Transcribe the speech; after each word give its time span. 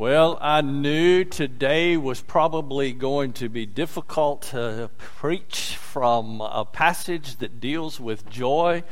Well, 0.00 0.38
I 0.40 0.62
knew 0.62 1.24
today 1.24 1.94
was 1.98 2.22
probably 2.22 2.94
going 2.94 3.34
to 3.34 3.50
be 3.50 3.66
difficult 3.66 4.40
to 4.44 4.88
preach 4.96 5.76
from 5.76 6.40
a 6.40 6.64
passage 6.64 7.36
that 7.36 7.60
deals 7.60 8.00
with 8.00 8.26
joy, 8.30 8.82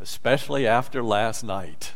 especially 0.00 0.66
after 0.66 1.02
last 1.02 1.44
night. 1.44 1.92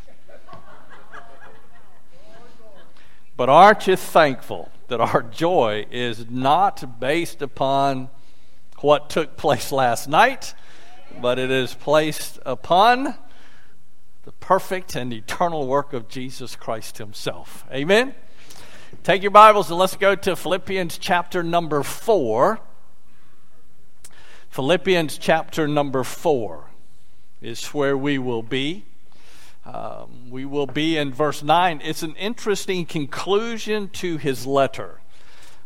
But 3.38 3.48
aren't 3.48 3.86
you 3.86 3.96
thankful 3.96 4.70
that 4.88 5.00
our 5.00 5.22
joy 5.22 5.86
is 5.90 6.28
not 6.28 7.00
based 7.00 7.40
upon 7.40 8.10
what 8.80 9.08
took 9.08 9.38
place 9.38 9.72
last 9.72 10.10
night, 10.10 10.52
but 11.22 11.38
it 11.38 11.50
is 11.50 11.72
placed 11.72 12.38
upon 12.44 13.14
the 14.24 14.32
perfect 14.32 14.94
and 14.94 15.10
eternal 15.10 15.66
work 15.66 15.94
of 15.94 16.06
Jesus 16.06 16.54
Christ 16.54 16.98
Himself? 16.98 17.64
Amen? 17.72 18.14
Take 19.02 19.20
your 19.20 19.30
Bibles 19.30 19.68
and 19.70 19.78
let's 19.78 19.96
go 19.96 20.14
to 20.14 20.34
Philippians 20.34 20.96
chapter 20.96 21.42
number 21.42 21.82
4. 21.82 22.58
Philippians 24.48 25.18
chapter 25.18 25.68
number 25.68 26.02
4 26.02 26.64
is 27.42 27.66
where 27.66 27.98
we 27.98 28.18
will 28.18 28.42
be. 28.42 28.86
Um, 29.66 30.30
we 30.30 30.46
will 30.46 30.66
be 30.66 30.96
in 30.96 31.12
verse 31.12 31.42
9. 31.42 31.82
It's 31.84 32.02
an 32.02 32.14
interesting 32.16 32.86
conclusion 32.86 33.90
to 33.90 34.16
his 34.16 34.46
letter. 34.46 35.02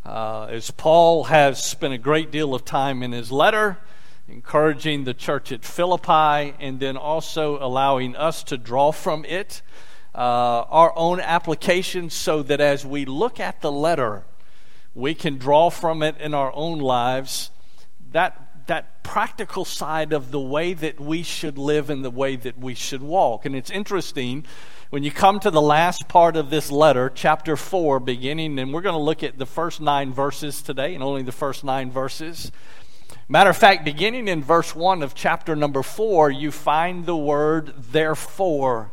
Uh, 0.05 0.49
as 0.51 0.73
Paul 0.73 1.25
has 1.25 1.63
spent 1.63 1.95
a 1.95 1.99
great 1.99 2.33
deal 2.33 2.55
of 2.55 2.65
time 2.65 3.05
in 3.05 3.13
his 3.13 3.31
letter 3.31 3.79
encouraging 4.29 5.05
the 5.05 5.15
church 5.15 5.53
at 5.53 5.65
Philippi 5.65 6.57
and 6.59 6.81
then 6.81 6.97
also 6.97 7.65
allowing 7.65 8.17
us 8.17 8.43
to 8.45 8.59
draw 8.59 8.91
from 8.91 9.25
it 9.27 9.63
uh, 10.15 10.19
our 10.19 10.93
own 10.97 11.21
application 11.21 12.11
so 12.11 12.43
that 12.43 12.61
as 12.61 12.85
we 12.85 13.05
look 13.05 13.41
at 13.41 13.61
the 13.61 13.73
letter, 13.73 14.25
we 14.95 15.15
can 15.15 15.39
draw 15.39 15.71
from 15.71 16.03
it 16.03 16.17
in 16.19 16.35
our 16.35 16.53
own 16.55 16.79
lives 16.79 17.51
that, 18.13 18.67
that 18.67 19.03
practical 19.03 19.65
side 19.65 20.13
of 20.13 20.31
the 20.31 20.41
way 20.41 20.75
that 20.75 21.01
we 21.01 21.23
should 21.23 21.59
live 21.59 21.91
and 21.91 22.05
the 22.05 22.11
way 22.11 22.37
that 22.37 22.59
we 22.59 22.75
should 22.75 23.03
walk. 23.03 23.47
And 23.47 23.57
it's 23.57 23.71
interesting 23.71 24.45
when 24.91 25.03
you 25.03 25.11
come 25.11 25.41
to 25.41 25.51
the 25.51 25.63
last 25.63 26.09
part 26.09 26.37
of 26.37 26.51
this 26.51 26.71
letter, 26.71 27.11
chapter 27.15 27.57
4, 27.57 28.01
beginning, 28.01 28.59
and 28.59 28.73
we're 28.73 28.83
going 28.83 28.95
to 28.95 29.03
look 29.03 29.23
at 29.23 29.39
the 29.39 29.47
first 29.47 29.81
nine 29.81 30.13
verses 30.13 30.61
today 30.61 30.95
and 30.95 31.03
only 31.03 31.23
the 31.23 31.33
first 31.33 31.65
nine 31.65 31.91
verses. 31.91 32.53
Matter 33.29 33.51
of 33.51 33.57
fact, 33.57 33.85
beginning 33.85 34.29
in 34.29 34.43
verse 34.43 34.75
1 34.75 35.03
of 35.03 35.15
chapter 35.15 35.57
number 35.57 35.83
4, 35.83 36.31
you 36.31 36.51
find 36.51 37.07
the 37.07 37.17
word 37.17 37.73
therefore. 37.79 38.91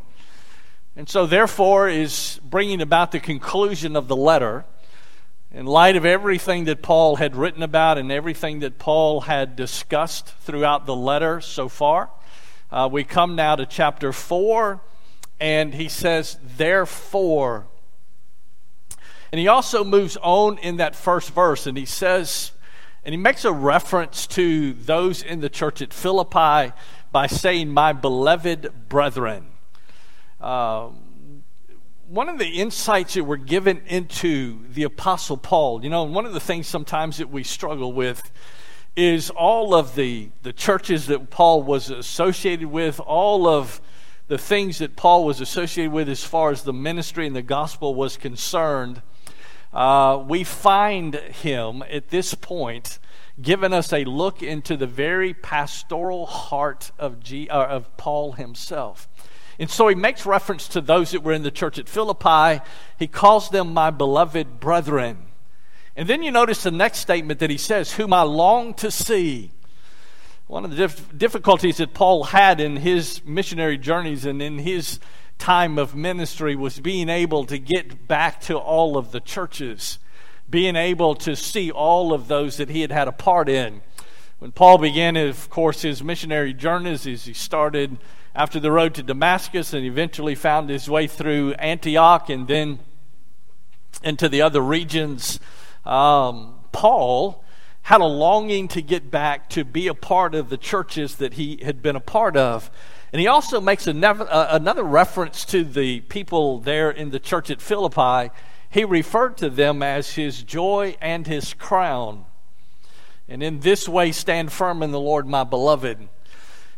And 0.96 1.08
so, 1.08 1.26
therefore, 1.26 1.88
is 1.88 2.40
bringing 2.44 2.80
about 2.80 3.12
the 3.12 3.20
conclusion 3.20 3.96
of 3.96 4.08
the 4.08 4.16
letter 4.16 4.64
in 5.52 5.66
light 5.66 5.96
of 5.96 6.04
everything 6.04 6.64
that 6.64 6.82
Paul 6.82 7.16
had 7.16 7.36
written 7.36 7.62
about 7.62 7.98
and 7.98 8.10
everything 8.12 8.60
that 8.60 8.78
Paul 8.78 9.22
had 9.22 9.56
discussed 9.56 10.28
throughout 10.40 10.86
the 10.86 10.94
letter 10.94 11.40
so 11.40 11.68
far. 11.68 12.10
Uh, 12.70 12.88
we 12.90 13.04
come 13.04 13.34
now 13.34 13.56
to 13.56 13.66
chapter 13.66 14.12
4, 14.12 14.80
and 15.40 15.74
he 15.74 15.88
says, 15.88 16.38
Therefore. 16.56 17.66
And 19.32 19.38
he 19.38 19.48
also 19.48 19.84
moves 19.84 20.16
on 20.22 20.58
in 20.58 20.76
that 20.78 20.94
first 20.94 21.30
verse, 21.30 21.66
and 21.66 21.76
he 21.78 21.86
says, 21.86 22.52
and 23.04 23.12
he 23.12 23.16
makes 23.16 23.44
a 23.44 23.52
reference 23.52 24.26
to 24.28 24.74
those 24.74 25.22
in 25.22 25.40
the 25.40 25.48
church 25.48 25.80
at 25.80 25.94
Philippi 25.94 26.72
by 27.10 27.26
saying, 27.26 27.70
My 27.70 27.92
beloved 27.92 28.88
brethren. 28.88 29.49
Um, 30.40 31.44
one 32.08 32.28
of 32.28 32.38
the 32.38 32.48
insights 32.48 33.14
that 33.14 33.24
were 33.24 33.36
given 33.36 33.82
into 33.86 34.66
the 34.72 34.82
Apostle 34.82 35.36
Paul, 35.36 35.84
you 35.84 35.90
know, 35.90 36.02
one 36.02 36.26
of 36.26 36.32
the 36.32 36.40
things 36.40 36.66
sometimes 36.66 37.18
that 37.18 37.30
we 37.30 37.44
struggle 37.44 37.92
with 37.92 38.30
is 38.96 39.30
all 39.30 39.74
of 39.74 39.94
the, 39.94 40.30
the 40.42 40.52
churches 40.52 41.06
that 41.06 41.30
Paul 41.30 41.62
was 41.62 41.88
associated 41.90 42.66
with, 42.66 42.98
all 43.00 43.46
of 43.46 43.80
the 44.26 44.38
things 44.38 44.78
that 44.78 44.96
Paul 44.96 45.24
was 45.24 45.40
associated 45.40 45.92
with 45.92 46.08
as 46.08 46.24
far 46.24 46.50
as 46.50 46.62
the 46.62 46.72
ministry 46.72 47.26
and 47.26 47.36
the 47.36 47.42
gospel 47.42 47.94
was 47.94 48.16
concerned. 48.16 49.02
Uh, 49.72 50.22
we 50.26 50.42
find 50.42 51.14
him 51.14 51.84
at 51.88 52.08
this 52.08 52.34
point 52.34 52.98
giving 53.40 53.72
us 53.72 53.92
a 53.92 54.04
look 54.04 54.42
into 54.42 54.76
the 54.76 54.86
very 54.86 55.32
pastoral 55.32 56.26
heart 56.26 56.90
of, 56.98 57.20
G, 57.20 57.48
uh, 57.48 57.66
of 57.66 57.96
Paul 57.96 58.32
himself. 58.32 59.08
And 59.60 59.70
so 59.70 59.88
he 59.88 59.94
makes 59.94 60.24
reference 60.24 60.68
to 60.68 60.80
those 60.80 61.10
that 61.10 61.22
were 61.22 61.34
in 61.34 61.42
the 61.42 61.50
church 61.50 61.78
at 61.78 61.86
Philippi. 61.86 62.64
He 62.98 63.06
calls 63.06 63.50
them 63.50 63.74
my 63.74 63.90
beloved 63.90 64.58
brethren. 64.58 65.18
And 65.94 66.08
then 66.08 66.22
you 66.22 66.30
notice 66.30 66.62
the 66.62 66.70
next 66.70 67.00
statement 67.00 67.40
that 67.40 67.50
he 67.50 67.58
says, 67.58 67.92
Whom 67.92 68.14
I 68.14 68.22
long 68.22 68.72
to 68.74 68.90
see. 68.90 69.50
One 70.46 70.64
of 70.64 70.70
the 70.70 70.76
dif- 70.78 71.16
difficulties 71.16 71.76
that 71.76 71.92
Paul 71.92 72.24
had 72.24 72.58
in 72.58 72.76
his 72.76 73.22
missionary 73.26 73.76
journeys 73.76 74.24
and 74.24 74.40
in 74.40 74.58
his 74.58 74.98
time 75.36 75.78
of 75.78 75.94
ministry 75.94 76.56
was 76.56 76.80
being 76.80 77.10
able 77.10 77.44
to 77.44 77.58
get 77.58 78.08
back 78.08 78.40
to 78.42 78.56
all 78.56 78.96
of 78.96 79.12
the 79.12 79.20
churches, 79.20 79.98
being 80.48 80.74
able 80.74 81.14
to 81.16 81.36
see 81.36 81.70
all 81.70 82.14
of 82.14 82.28
those 82.28 82.56
that 82.56 82.70
he 82.70 82.80
had 82.80 82.92
had 82.92 83.08
a 83.08 83.12
part 83.12 83.50
in. 83.50 83.82
When 84.38 84.52
Paul 84.52 84.78
began, 84.78 85.18
of 85.18 85.50
course, 85.50 85.82
his 85.82 86.02
missionary 86.02 86.54
journeys, 86.54 87.06
as 87.06 87.26
he 87.26 87.34
started 87.34 87.98
after 88.34 88.60
the 88.60 88.70
road 88.70 88.94
to 88.94 89.02
Damascus 89.02 89.72
and 89.72 89.84
eventually 89.84 90.34
found 90.34 90.70
his 90.70 90.88
way 90.88 91.06
through 91.06 91.52
Antioch 91.54 92.30
and 92.30 92.46
then 92.46 92.78
into 94.02 94.28
the 94.28 94.42
other 94.42 94.60
regions. 94.60 95.40
Um, 95.84 96.54
Paul 96.72 97.44
had 97.82 98.00
a 98.00 98.06
longing 98.06 98.68
to 98.68 98.82
get 98.82 99.10
back 99.10 99.48
to 99.50 99.64
be 99.64 99.88
a 99.88 99.94
part 99.94 100.34
of 100.34 100.48
the 100.48 100.56
churches 100.56 101.16
that 101.16 101.34
he 101.34 101.60
had 101.64 101.82
been 101.82 101.96
a 101.96 102.00
part 102.00 102.36
of. 102.36 102.70
And 103.12 103.18
he 103.18 103.26
also 103.26 103.60
makes 103.60 103.86
never, 103.86 104.24
uh, 104.30 104.48
another 104.50 104.84
reference 104.84 105.44
to 105.46 105.64
the 105.64 106.00
people 106.02 106.60
there 106.60 106.90
in 106.90 107.10
the 107.10 107.18
church 107.18 107.50
at 107.50 107.60
Philippi. 107.60 108.32
He 108.68 108.84
referred 108.84 109.36
to 109.38 109.50
them 109.50 109.82
as 109.82 110.14
his 110.14 110.44
joy 110.44 110.96
and 111.00 111.26
his 111.26 111.54
crown. 111.54 112.26
And 113.28 113.42
in 113.42 113.60
this 113.60 113.88
way, 113.88 114.12
stand 114.12 114.52
firm 114.52 114.82
in 114.82 114.92
the 114.92 115.00
Lord, 115.00 115.26
my 115.26 115.42
beloved. 115.42 116.08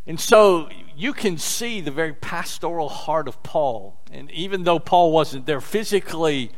And 0.07 0.19
so 0.19 0.69
you 0.97 1.13
can 1.13 1.39
see 1.39 1.81
the 1.81 1.91
very 1.91 2.13
pastoral 2.13 2.89
heart 2.89 3.29
of 3.29 3.43
Paul. 3.43 4.01
And 4.11 4.31
even 4.33 4.65
though 4.65 4.79
Paul 4.79 5.13
wasn't 5.13 5.47
there 5.47 5.61
physically, 5.61 6.51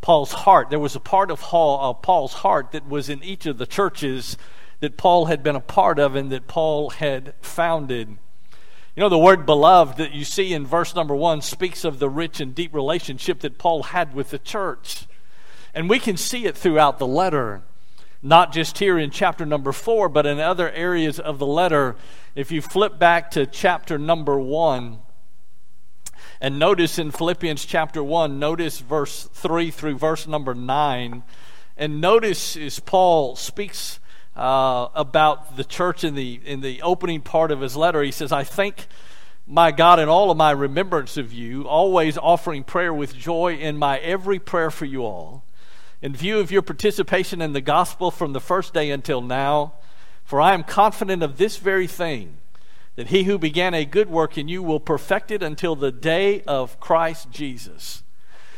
Paul's 0.00 0.32
heart, 0.32 0.70
there 0.70 0.78
was 0.78 0.96
a 0.96 1.00
part 1.00 1.30
of 1.30 1.40
uh, 1.52 1.92
Paul's 1.94 2.34
heart 2.34 2.72
that 2.72 2.88
was 2.88 3.08
in 3.08 3.22
each 3.22 3.46
of 3.46 3.58
the 3.58 3.66
churches 3.66 4.38
that 4.80 4.96
Paul 4.96 5.26
had 5.26 5.42
been 5.42 5.56
a 5.56 5.60
part 5.60 5.98
of 5.98 6.14
and 6.14 6.30
that 6.32 6.46
Paul 6.46 6.90
had 6.90 7.34
founded. 7.40 8.08
You 8.08 9.00
know, 9.02 9.08
the 9.08 9.18
word 9.18 9.44
beloved 9.44 9.98
that 9.98 10.12
you 10.12 10.24
see 10.24 10.52
in 10.52 10.66
verse 10.66 10.94
number 10.94 11.14
one 11.14 11.42
speaks 11.42 11.84
of 11.84 11.98
the 11.98 12.08
rich 12.08 12.40
and 12.40 12.54
deep 12.54 12.74
relationship 12.74 13.40
that 13.40 13.58
Paul 13.58 13.84
had 13.84 14.14
with 14.14 14.30
the 14.30 14.38
church. 14.38 15.06
And 15.74 15.88
we 15.88 15.98
can 15.98 16.16
see 16.16 16.46
it 16.46 16.56
throughout 16.56 16.98
the 16.98 17.06
letter 17.06 17.62
not 18.22 18.52
just 18.52 18.78
here 18.78 18.98
in 18.98 19.10
chapter 19.10 19.46
number 19.46 19.72
four, 19.72 20.08
but 20.08 20.26
in 20.26 20.40
other 20.40 20.70
areas 20.70 21.20
of 21.20 21.38
the 21.38 21.46
letter. 21.46 21.96
If 22.34 22.50
you 22.50 22.60
flip 22.60 22.98
back 22.98 23.30
to 23.32 23.46
chapter 23.46 23.98
number 23.98 24.38
one, 24.40 24.98
and 26.40 26.58
notice 26.58 26.98
in 26.98 27.10
Philippians 27.10 27.64
chapter 27.64 28.02
1, 28.02 28.38
notice 28.38 28.78
verse 28.78 29.28
3 29.32 29.72
through 29.72 29.98
verse 29.98 30.28
number 30.28 30.54
9. 30.54 31.24
And 31.76 32.00
notice 32.00 32.56
as 32.56 32.78
Paul 32.78 33.34
speaks 33.34 33.98
uh, 34.36 34.86
about 34.94 35.56
the 35.56 35.64
church 35.64 36.04
in 36.04 36.14
the, 36.14 36.40
in 36.44 36.60
the 36.60 36.80
opening 36.82 37.22
part 37.22 37.50
of 37.50 37.60
his 37.60 37.76
letter, 37.76 38.04
he 38.04 38.12
says, 38.12 38.30
I 38.30 38.44
thank 38.44 38.86
my 39.48 39.72
God 39.72 39.98
in 39.98 40.08
all 40.08 40.30
of 40.30 40.36
my 40.36 40.52
remembrance 40.52 41.16
of 41.16 41.32
you, 41.32 41.66
always 41.66 42.16
offering 42.16 42.62
prayer 42.62 42.94
with 42.94 43.16
joy 43.16 43.56
in 43.56 43.76
my 43.76 43.98
every 43.98 44.38
prayer 44.38 44.70
for 44.70 44.84
you 44.84 45.04
all 45.04 45.42
in 46.00 46.14
view 46.14 46.38
of 46.38 46.50
your 46.50 46.62
participation 46.62 47.42
in 47.42 47.52
the 47.52 47.60
gospel 47.60 48.10
from 48.10 48.32
the 48.32 48.40
first 48.40 48.72
day 48.72 48.90
until 48.90 49.20
now, 49.20 49.74
for 50.24 50.40
I 50.40 50.54
am 50.54 50.62
confident 50.62 51.22
of 51.22 51.38
this 51.38 51.56
very 51.56 51.86
thing, 51.86 52.36
that 52.96 53.08
he 53.08 53.24
who 53.24 53.38
began 53.38 53.74
a 53.74 53.84
good 53.84 54.08
work 54.08 54.38
in 54.38 54.48
you 54.48 54.62
will 54.62 54.80
perfect 54.80 55.30
it 55.30 55.42
until 55.42 55.74
the 55.74 55.92
day 55.92 56.42
of 56.42 56.78
Christ 56.80 57.30
Jesus. 57.30 58.02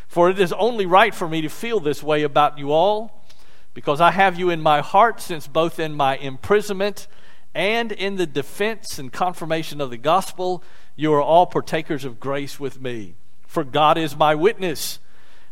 For 0.08 0.28
it 0.28 0.40
is 0.40 0.52
only 0.54 0.86
right 0.86 1.14
for 1.14 1.28
me 1.28 1.40
to 1.40 1.48
feel 1.48 1.80
this 1.80 2.02
way 2.02 2.22
about 2.22 2.58
you 2.58 2.72
all, 2.72 3.24
because 3.72 4.00
I 4.00 4.10
have 4.10 4.38
you 4.38 4.50
in 4.50 4.60
my 4.60 4.80
heart, 4.80 5.20
since 5.20 5.46
both 5.46 5.78
in 5.78 5.94
my 5.94 6.16
imprisonment 6.16 7.06
and 7.54 7.92
in 7.92 8.16
the 8.16 8.26
defense 8.26 8.98
and 8.98 9.12
confirmation 9.12 9.80
of 9.80 9.90
the 9.90 9.96
gospel, 9.96 10.62
you 10.96 11.12
are 11.14 11.22
all 11.22 11.46
partakers 11.46 12.04
of 12.04 12.20
grace 12.20 12.60
with 12.60 12.80
me. 12.80 13.14
For 13.46 13.64
God 13.64 13.96
is 13.96 14.16
my 14.16 14.34
witness 14.34 14.98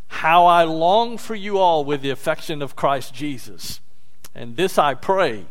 how 0.09 0.47
I 0.47 0.65
long 0.65 1.19
for 1.19 1.35
you 1.35 1.59
all 1.59 1.85
with 1.85 2.03
the 2.03 2.11
affection 2.11 2.63
of 2.63 2.75
Christ 2.75 3.15
Jesus. 3.15 3.81
And 4.35 4.57
this 4.57 4.79
I 4.79 4.95
pray, 4.95 5.47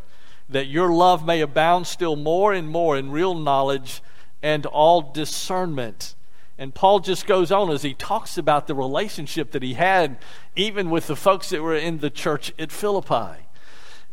that 0.50 0.68
your 0.68 0.90
love 0.90 1.26
may 1.26 1.42
abound 1.42 1.88
still 1.88 2.16
more 2.16 2.54
and 2.54 2.70
more 2.70 2.98
in 2.98 3.12
real 3.12 3.36
knowledge 3.36 4.02
and 4.42 4.66
all 4.66 5.02
discernment, 5.02 6.16
And 6.58 6.74
Paul 6.74 7.00
just 7.00 7.28
goes 7.28 7.52
on 7.52 7.70
as 7.70 7.84
he 7.84 7.94
talks 7.94 8.38
about 8.38 8.68
the 8.68 8.74
relationship 8.74 9.52
that 9.52 9.62
he 9.62 9.76
had 9.76 10.18
even 10.56 10.90
with 10.90 11.08
the 11.08 11.16
folks 11.16 11.50
that 11.50 11.62
were 11.62 11.76
in 11.76 12.00
the 12.00 12.10
church 12.10 12.52
at 12.58 12.72
Philippi. 12.72 13.44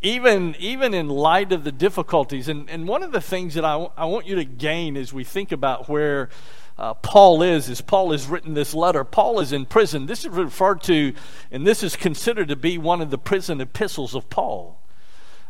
Even, 0.02 0.54
even 0.58 0.92
in 0.92 1.08
light 1.08 1.52
of 1.52 1.64
the 1.64 1.72
difficulties. 1.72 2.48
And, 2.48 2.68
and 2.68 2.86
one 2.86 3.02
of 3.02 3.12
the 3.12 3.22
things 3.22 3.54
that 3.54 3.64
I, 3.64 3.88
I 3.96 4.04
want 4.04 4.26
you 4.26 4.34
to 4.36 4.44
gain 4.44 4.98
as 4.98 5.14
we 5.14 5.24
think 5.24 5.50
about 5.52 5.88
where 5.88 6.28
uh, 6.76 6.94
Paul 6.94 7.42
is, 7.42 7.70
as 7.70 7.80
Paul 7.80 8.10
has 8.10 8.26
written 8.26 8.54
this 8.54 8.74
letter, 8.74 9.04
Paul 9.04 9.38
is 9.38 9.52
in 9.52 9.64
prison. 9.64 10.06
This 10.06 10.24
is 10.24 10.30
referred 10.30 10.82
to, 10.84 11.12
and 11.52 11.66
this 11.66 11.82
is 11.82 11.94
considered 11.94 12.48
to 12.48 12.56
be 12.56 12.78
one 12.78 13.00
of 13.00 13.10
the 13.10 13.18
prison 13.18 13.60
epistles 13.60 14.14
of 14.14 14.28
Paul. 14.28 14.80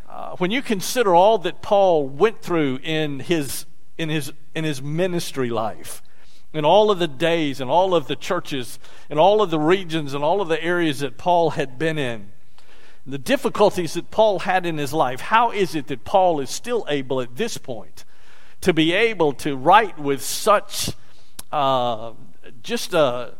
Uh, 0.09 0.37
when 0.37 0.51
you 0.51 0.61
consider 0.61 1.15
all 1.15 1.39
that 1.39 1.63
Paul 1.63 2.07
went 2.07 2.43
through 2.43 2.79
in 2.83 3.21
his, 3.21 3.65
in 3.97 4.11
his, 4.11 4.33
in 4.55 4.65
his 4.65 4.83
ministry 4.83 5.49
life, 5.49 6.03
in 6.53 6.65
all 6.65 6.91
of 6.91 6.99
the 6.99 7.09
days 7.09 7.61
and 7.61 7.71
all 7.71 7.95
of 7.95 8.07
the 8.07 8.15
churches 8.15 8.79
and 9.11 9.19
all 9.19 9.43
of 9.43 9.51
the 9.51 9.59
regions 9.59 10.15
and 10.15 10.23
all 10.23 10.41
of 10.41 10.49
the 10.49 10.63
areas 10.63 11.01
that 11.01 11.17
Paul 11.17 11.51
had 11.51 11.79
been 11.79 11.99
in, 11.99 12.33
the 13.07 13.19
difficulties 13.19 13.95
that 13.95 14.11
Paul 14.11 14.41
had 14.41 14.65
in 14.65 14.79
his 14.79 14.93
life, 14.93 15.21
how 15.21 15.51
is 15.51 15.75
it 15.75 15.89
that 15.89 16.05
Paul 16.05 16.39
is 16.39 16.51
still 16.51 16.87
able 16.89 17.21
at 17.21 17.37
this 17.37 17.59
point 17.59 18.05
to 18.61 18.73
be 18.73 18.93
able 18.93 19.33
to 19.33 19.57
write 19.57 19.99
with 19.99 20.23
such 20.23 20.93
uh, 21.55 22.13
just 22.63 22.95
a 22.95 23.35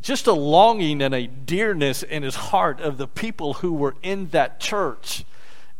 just 0.00 0.26
a 0.26 0.32
longing 0.32 1.00
and 1.00 1.14
a 1.14 1.26
dearness 1.26 2.02
in 2.02 2.22
his 2.22 2.34
heart 2.34 2.80
of 2.80 2.98
the 2.98 3.06
people 3.06 3.54
who 3.54 3.72
were 3.72 3.94
in 4.02 4.28
that 4.28 4.58
church 4.58 5.24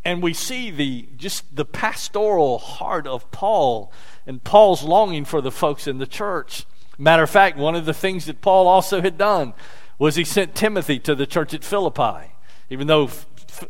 and 0.05 0.21
we 0.21 0.33
see 0.33 0.69
the 0.69 1.07
just 1.17 1.55
the 1.55 1.65
pastoral 1.65 2.57
heart 2.57 3.07
of 3.07 3.29
Paul 3.31 3.91
and 4.27 4.43
Paul's 4.43 4.83
longing 4.83 5.25
for 5.25 5.41
the 5.41 5.51
folks 5.51 5.87
in 5.87 5.97
the 5.97 6.07
church. 6.07 6.65
Matter 6.97 7.23
of 7.23 7.29
fact, 7.29 7.57
one 7.57 7.75
of 7.75 7.85
the 7.85 7.93
things 7.93 8.25
that 8.25 8.41
Paul 8.41 8.67
also 8.67 9.01
had 9.01 9.17
done 9.17 9.53
was 9.97 10.15
he 10.15 10.23
sent 10.23 10.55
Timothy 10.55 10.99
to 10.99 11.15
the 11.15 11.25
church 11.25 11.53
at 11.53 11.63
Philippi. 11.63 12.33
Even 12.69 12.87
though 12.87 13.09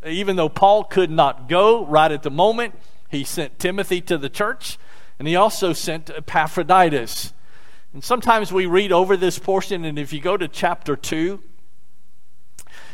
even 0.06 0.35
though 0.35 0.49
Paul 0.49 0.85
could 0.85 1.11
not 1.11 1.47
go 1.47 1.85
right 1.85 2.11
at 2.11 2.23
the 2.23 2.31
moment, 2.31 2.75
he 3.09 3.23
sent 3.23 3.59
Timothy 3.59 4.01
to 4.01 4.17
the 4.17 4.29
church, 4.29 4.79
and 5.19 5.27
he 5.27 5.35
also 5.35 5.73
sent 5.73 6.09
Epaphroditus. 6.09 7.33
And 7.94 8.04
sometimes 8.04 8.51
we 8.51 8.66
read 8.66 8.92
over 8.92 9.16
this 9.16 9.38
portion, 9.38 9.86
and 9.86 10.00
if 10.00 10.12
you 10.12 10.19
go 10.19 10.36
to 10.36 10.48
chapter 10.48 10.95
2, 10.95 11.40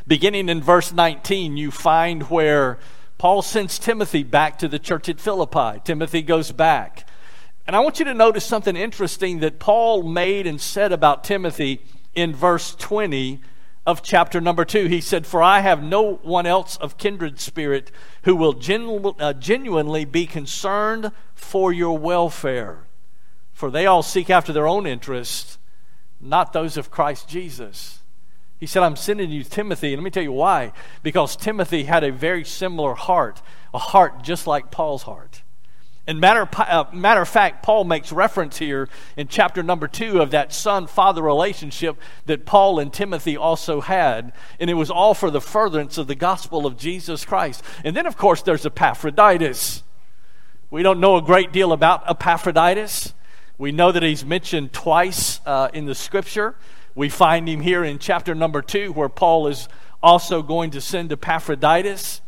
beginning 0.06 0.50
in 0.50 0.62
verse 0.62 0.92
19, 0.92 1.56
you 1.56 1.72
find 1.72 2.24
where 2.24 2.80
Paul 3.18 3.42
sends 3.42 3.80
Timothy 3.80 4.24
back 4.24 4.60
to 4.60 4.68
the 4.68 4.78
church 4.78 5.08
at 5.08 5.22
Philippi. 5.22 5.80
Timothy 5.86 6.22
goes 6.22 6.52
back. 6.52 7.08
And 7.66 7.78
I 7.78 7.80
want 7.80 8.00
you 8.00 8.06
to 8.06 8.14
notice 8.14 8.44
something 8.44 8.76
interesting 8.76 9.40
that 9.40 9.58
Paul 9.60 10.04
made 10.04 10.46
and 10.46 10.60
said 10.60 10.92
about 10.92 11.24
Timothy 11.24 11.82
in 12.14 12.36
verse 12.36 12.76
20 12.76 13.40
of 13.86 14.04
chapter 14.04 14.42
number 14.42 14.66
2. 14.66 14.88
He 14.88 15.00
said, 15.00 15.26
For 15.26 15.42
I 15.42 15.62
have 15.62 15.82
no 15.82 16.16
one 16.16 16.46
else 16.46 16.76
of 16.76 16.98
kindred 16.98 17.40
spirit 17.40 17.90
who 18.24 18.36
will 18.36 18.54
genu- 18.54 19.16
uh, 19.18 19.32
genuinely 19.32 20.04
be 20.04 20.26
concerned 20.26 21.14
for 21.36 21.72
your 21.72 21.98
welfare. 21.98 22.89
For 23.60 23.70
they 23.70 23.88
all 23.88 24.04
seek 24.04 24.30
after 24.30 24.54
their 24.54 24.70
own 24.70 24.88
interests, 24.88 25.58
not 26.22 26.54
those 26.54 26.78
of 26.78 26.90
Christ 26.90 27.28
Jesus. 27.28 28.00
He 28.58 28.66
said, 28.66 28.84
I'm 28.84 28.96
sending 28.96 29.32
you 29.32 29.44
Timothy. 29.44 29.92
And 29.92 30.02
let 30.02 30.06
me 30.06 30.12
tell 30.12 30.24
you 30.24 30.32
why. 30.32 30.72
Because 31.04 31.36
Timothy 31.36 31.84
had 31.84 32.06
a 32.06 32.12
very 32.14 32.46
similar 32.46 32.94
heart, 32.94 33.42
a 33.74 33.78
heart 33.78 34.24
just 34.24 34.48
like 34.48 34.72
Paul's 34.72 35.04
heart. 35.04 35.42
And 36.08 36.22
matter, 36.22 36.48
uh, 36.58 36.86
matter 36.94 37.20
of 37.20 37.28
fact, 37.28 37.62
Paul 37.62 37.84
makes 37.84 38.14
reference 38.14 38.60
here 38.60 38.88
in 39.18 39.28
chapter 39.28 39.62
number 39.62 39.90
two 39.90 40.22
of 40.22 40.32
that 40.32 40.54
son 40.54 40.88
father 40.88 41.22
relationship 41.22 41.98
that 42.28 42.46
Paul 42.46 42.80
and 42.80 42.94
Timothy 42.94 43.36
also 43.36 43.82
had. 43.82 44.32
And 44.62 44.70
it 44.70 44.76
was 44.76 44.90
all 44.90 45.14
for 45.14 45.30
the 45.30 45.42
furtherance 45.42 45.98
of 45.98 46.08
the 46.08 46.16
gospel 46.16 46.66
of 46.66 46.78
Jesus 46.78 47.26
Christ. 47.26 47.62
And 47.84 47.94
then, 47.94 48.06
of 48.06 48.16
course, 48.16 48.42
there's 48.42 48.66
Epaphroditus. 48.66 49.84
We 50.72 50.82
don't 50.82 51.02
know 51.02 51.18
a 51.18 51.22
great 51.22 51.52
deal 51.52 51.74
about 51.74 52.10
Epaphroditus. 52.10 53.16
We 53.60 53.74
know 53.74 53.92
that 53.92 54.02
he's 54.02 54.24
mentioned 54.24 54.72
twice 54.72 55.42
uh, 55.46 55.68
in 55.74 55.86
the 55.86 55.94
scripture. 55.94 56.56
We 56.96 57.10
find 57.10 57.50
him 57.50 57.60
here 57.60 57.84
in 57.84 58.00
chapter 58.00 58.34
number 58.34 58.62
two, 58.62 58.94
where 58.94 59.10
Paul 59.10 59.48
is 59.48 59.68
also 60.02 60.42
going 60.42 60.72
to 60.72 60.80
send 60.80 61.12
Epaphroditus. 61.12 62.22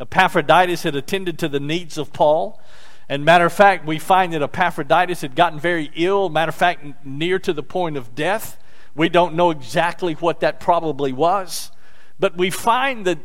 Epaphroditus 0.00 0.82
had 0.82 0.96
attended 0.96 1.38
to 1.38 1.48
the 1.48 1.60
needs 1.60 1.98
of 1.98 2.12
Paul. 2.12 2.60
And 3.08 3.24
matter 3.24 3.46
of 3.46 3.52
fact, 3.52 3.86
we 3.86 4.00
find 4.00 4.32
that 4.32 4.42
Epaphroditus 4.42 5.20
had 5.20 5.36
gotten 5.36 5.60
very 5.60 5.92
ill, 5.94 6.28
matter 6.28 6.48
of 6.48 6.56
fact, 6.56 6.84
near 7.04 7.38
to 7.38 7.52
the 7.52 7.62
point 7.62 7.96
of 7.96 8.16
death. 8.16 8.58
We 8.96 9.08
don't 9.08 9.36
know 9.36 9.50
exactly 9.50 10.14
what 10.14 10.40
that 10.40 10.58
probably 10.58 11.12
was. 11.12 11.70
But 12.18 12.36
we 12.36 12.50
find 12.50 13.06
that 13.06 13.18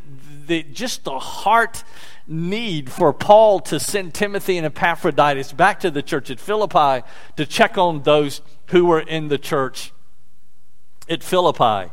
the, 0.46 0.62
just 0.62 1.06
the 1.06 1.18
heart 1.18 1.84
need 2.28 2.92
for 2.92 3.14
Paul 3.14 3.60
to 3.62 3.80
send 3.80 4.14
Timothy 4.14 4.58
and 4.58 4.66
Epaphroditus 4.66 5.54
back 5.54 5.80
to 5.80 5.92
the 5.92 6.02
church 6.02 6.30
at 6.30 6.40
Philippi 6.40 7.06
to 7.38 7.46
check 7.46 7.78
on 7.78 8.04
those 8.04 8.42
who 8.68 8.86
were 8.86 9.00
in 9.00 9.30
the 9.30 9.38
church 9.38 9.94
at 11.10 11.24
Philippi. 11.24 11.92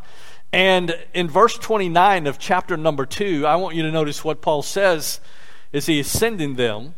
And 0.52 0.96
in 1.12 1.28
verse 1.28 1.56
29 1.58 2.26
of 2.26 2.38
chapter 2.38 2.76
number 2.76 3.06
2, 3.06 3.46
I 3.46 3.56
want 3.56 3.74
you 3.74 3.82
to 3.82 3.90
notice 3.90 4.24
what 4.24 4.40
Paul 4.40 4.62
says 4.62 5.20
as 5.72 5.86
he 5.86 5.98
is 5.98 6.06
sending 6.06 6.54
them, 6.54 6.94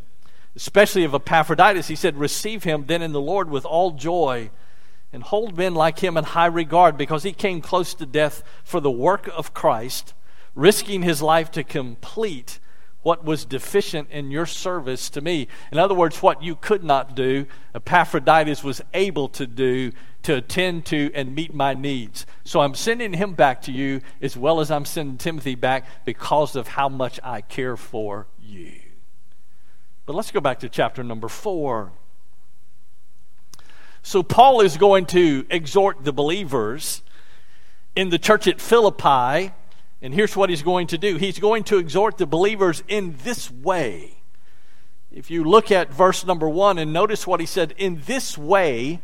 especially 0.55 1.05
of 1.05 1.15
Epaphroditus. 1.15 1.89
He 1.89 1.97
said, 1.97 2.19
Receive 2.19 2.65
him 2.65 2.85
then 2.87 3.03
in 3.03 3.13
the 3.13 3.21
Lord 3.21 3.49
with 3.49 3.65
all 3.65 3.93
joy, 3.93 4.51
and 5.13 5.23
hold 5.23 5.57
men 5.57 5.75
like 5.75 6.01
him 6.01 6.17
in 6.17 6.25
high 6.25 6.47
regard, 6.47 6.99
because 6.99 7.23
he 7.23 7.33
came 7.33 7.63
close 7.63 7.95
to 7.95 8.05
death 8.05 8.43
for 8.63 8.81
the 8.81 8.91
work 8.91 9.29
of 9.35 9.55
Christ, 9.55 10.13
risking 10.55 11.03
his 11.03 11.23
life 11.23 11.51
to 11.53 11.65
complete 11.65 12.59
what 13.07 13.25
was 13.25 13.45
deficient 13.45 14.11
in 14.11 14.33
your 14.33 14.45
service 14.45 15.09
to 15.09 15.21
me. 15.21 15.47
In 15.71 15.79
other 15.79 15.95
words, 15.95 16.21
what 16.25 16.43
you 16.43 16.57
could 16.57 16.83
not 16.83 17.15
do, 17.15 17.47
Epaphroditus 17.73 18.65
was 18.65 18.83
able 18.95 19.29
to 19.29 19.47
do 19.47 19.93
to 20.25 20.35
attend 20.35 20.85
to 20.87 21.13
and 21.15 21.33
meet 21.33 21.55
my 21.55 21.73
needs. 21.73 22.27
So 22.43 22.63
I'm 22.63 22.75
sending 22.75 23.13
him 23.13 23.35
back 23.35 23.63
to 23.63 23.71
you 23.71 24.01
as 24.21 24.37
well 24.37 24.59
as 24.59 24.73
I'm 24.73 24.85
sending 24.85 25.19
Timothy 25.19 25.55
back 25.55 25.87
because 26.05 26.57
of 26.57 26.67
how 26.67 26.89
much 26.89 27.21
I 27.23 27.43
care 27.43 27.77
for 27.77 28.27
you. 28.43 28.73
But 30.05 30.17
let's 30.17 30.33
go 30.33 30.41
back 30.41 30.59
to 30.59 30.69
chapter 30.69 31.05
number 31.05 31.29
four. 31.29 31.93
So 34.03 34.25
Paul 34.25 34.63
is 34.63 34.77
going 34.77 35.07
to 35.07 35.47
exhort 35.49 36.03
the 36.03 36.13
believers 36.13 37.03
in 37.95 38.09
the 38.09 38.19
church 38.19 38.49
at 38.49 38.61
Philippi, 38.61 39.53
and 40.03 40.13
here's 40.13 40.37
what 40.37 40.51
he's 40.51 40.63
going 40.63 40.89
to 40.89 40.99
do 40.99 41.17
he's 41.17 41.39
going 41.39 41.65
to 41.65 41.79
exhort 41.79 42.19
the 42.19 42.27
believers 42.27 42.83
in 42.89 43.17
this 43.25 43.51
way. 43.51 44.19
If 45.11 45.31
you 45.31 45.45
look 45.45 45.71
at 45.71 45.93
verse 45.93 46.27
number 46.27 46.49
one 46.49 46.79
and 46.79 46.93
notice 46.93 47.27
what 47.27 47.41
he 47.41 47.47
said, 47.47 47.75
in 47.79 48.03
this 48.05 48.37
way, 48.37 49.01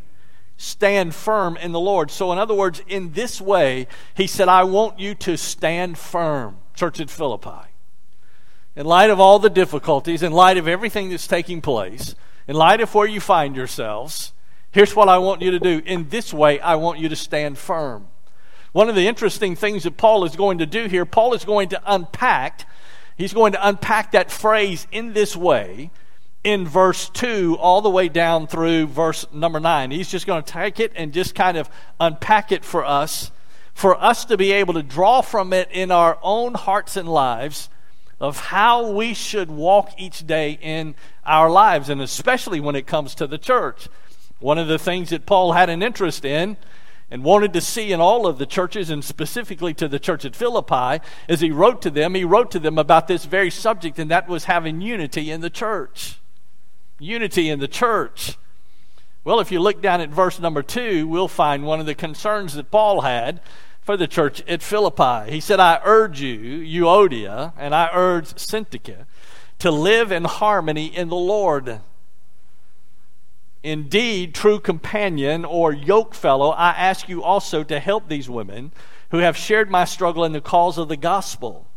stand 0.58 1.14
firm 1.14 1.56
in 1.56 1.72
the 1.72 1.80
Lord. 1.80 2.11
So, 2.11 2.32
in 2.32 2.38
other 2.38 2.54
words, 2.54 2.82
in 2.87 3.12
this 3.12 3.40
way, 3.40 3.87
he 4.14 4.26
said, 4.26 4.49
I 4.49 4.64
want 4.64 4.99
you 4.99 5.14
to 5.14 5.38
stand 5.38 5.96
firm, 5.96 6.58
church 6.75 7.00
at 7.00 7.08
Philippi. 7.08 7.70
In 8.76 8.87
light 8.87 9.11
of 9.11 9.20
all 9.20 9.38
the 9.38 9.50
difficulties, 9.50 10.22
in 10.22 10.32
light 10.32 10.58
of 10.58 10.68
everything 10.68 11.08
that's 11.08 11.26
taking 11.26 11.61
place, 11.61 12.14
in 12.46 12.56
light 12.56 12.80
of 12.80 12.94
where 12.94 13.06
you 13.06 13.20
find 13.20 13.56
yourselves, 13.56 14.32
here's 14.70 14.94
what 14.94 15.08
I 15.08 15.18
want 15.18 15.40
you 15.40 15.50
to 15.52 15.61
do. 15.61 15.82
In 15.84 16.08
this 16.11 16.32
way, 16.32 16.61
I 16.61 16.75
want 16.75 16.99
you 16.99 17.08
to 17.08 17.16
stand 17.16 17.58
firm. 17.58 18.08
One 18.72 18.88
of 18.88 18.94
the 18.94 19.06
interesting 19.06 19.54
things 19.54 19.82
that 19.82 19.98
Paul 19.98 20.24
is 20.24 20.34
going 20.34 20.58
to 20.58 20.66
do 20.66 20.86
here, 20.86 21.04
Paul 21.04 21.34
is 21.34 21.44
going 21.44 21.68
to 21.70 21.82
unpack, 21.86 22.66
he's 23.16 23.34
going 23.34 23.52
to 23.52 23.68
unpack 23.68 24.12
that 24.12 24.30
phrase 24.30 24.86
in 24.90 25.12
this 25.12 25.36
way 25.36 25.90
in 26.42 26.66
verse 26.66 27.10
2 27.10 27.56
all 27.60 27.82
the 27.82 27.90
way 27.90 28.08
down 28.08 28.46
through 28.46 28.86
verse 28.86 29.26
number 29.32 29.60
9. 29.60 29.90
He's 29.90 30.10
just 30.10 30.26
going 30.26 30.42
to 30.42 30.52
take 30.52 30.80
it 30.80 30.92
and 30.96 31.12
just 31.12 31.34
kind 31.34 31.56
of 31.56 31.68
unpack 32.00 32.50
it 32.50 32.64
for 32.64 32.84
us, 32.84 33.30
for 33.74 34.00
us 34.02 34.24
to 34.24 34.36
be 34.36 34.52
able 34.52 34.74
to 34.74 34.82
draw 34.82 35.20
from 35.20 35.52
it 35.52 35.68
in 35.70 35.90
our 35.90 36.18
own 36.22 36.54
hearts 36.54 36.96
and 36.96 37.08
lives 37.08 37.68
of 38.20 38.38
how 38.38 38.90
we 38.90 39.12
should 39.12 39.50
walk 39.50 39.90
each 39.98 40.26
day 40.26 40.58
in 40.62 40.94
our 41.26 41.50
lives, 41.50 41.88
and 41.88 42.00
especially 42.00 42.60
when 42.60 42.76
it 42.76 42.86
comes 42.86 43.14
to 43.16 43.26
the 43.26 43.38
church. 43.38 43.88
One 44.38 44.58
of 44.58 44.68
the 44.68 44.78
things 44.78 45.10
that 45.10 45.26
Paul 45.26 45.52
had 45.52 45.68
an 45.68 45.82
interest 45.82 46.24
in 46.24 46.56
and 47.12 47.23
wanted 47.23 47.52
to 47.52 47.61
see 47.61 47.92
in 47.92 48.00
all 48.00 48.26
of 48.26 48.38
the 48.38 48.47
churches, 48.47 48.90
and 48.90 49.04
specifically 49.04 49.73
to 49.75 49.87
the 49.87 50.00
church 50.00 50.25
at 50.25 50.35
Philippi, 50.35 51.04
as 51.28 51.40
he 51.40 51.52
wrote 51.52 51.81
to 51.83 51.90
them, 51.90 52.16
he 52.16 52.25
wrote 52.25 52.50
to 52.50 52.59
them 52.59 52.78
about 52.78 53.07
this 53.07 53.26
very 53.26 53.50
subject, 53.50 54.00
and 54.00 54.11
that 54.11 54.26
was 54.26 54.45
having 54.45 54.81
unity 54.81 55.31
in 55.31 55.42
the 55.42 55.50
church 55.50 56.19
unity 57.02 57.50
in 57.50 57.59
the 57.59 57.69
church. 57.69 58.38
Well, 59.25 59.40
if 59.40 59.52
you 59.52 59.61
look 59.61 59.83
down 59.83 60.00
at 60.00 60.11
verse 60.11 60.40
number 60.40 60.62
two, 60.62 61.07
we'll 61.07 61.28
find 61.28 61.64
one 61.64 61.81
of 61.81 61.87
the 61.87 61.95
concerns 61.95 62.54
that 62.54 62.71
Paul 62.71 63.02
had 63.02 63.40
for 63.81 63.97
the 63.97 64.09
church 64.09 64.42
at 64.49 64.62
Philippi. 64.62 65.31
He 65.31 65.40
said, 65.40 65.61
I 65.61 65.81
urge 65.85 66.21
you, 66.21 66.38
Euodia, 66.38 67.52
and 67.59 67.75
I 67.75 67.90
urge 67.92 68.35
Syntyche, 68.35 69.04
to 69.59 69.71
live 69.71 70.11
in 70.11 70.25
harmony 70.25 70.87
in 70.87 71.09
the 71.09 71.16
Lord. 71.16 71.81
Indeed 73.62 74.35
true 74.35 74.59
companion 74.59 75.45
or 75.45 75.73
yoke 75.73 76.14
fellow, 76.14 76.50
I 76.50 76.71
ask 76.71 77.09
you 77.09 77.23
also 77.23 77.62
to 77.64 77.78
help 77.78 78.09
these 78.09 78.28
women 78.28 78.73
who 79.11 79.19
have 79.19 79.37
shared 79.37 79.71
my 79.71 79.85
struggle 79.85 80.25
in 80.25 80.33
the 80.33 80.40
cause 80.40 80.78
of 80.78 80.88
the 80.88 80.97
gospel. 80.97 81.69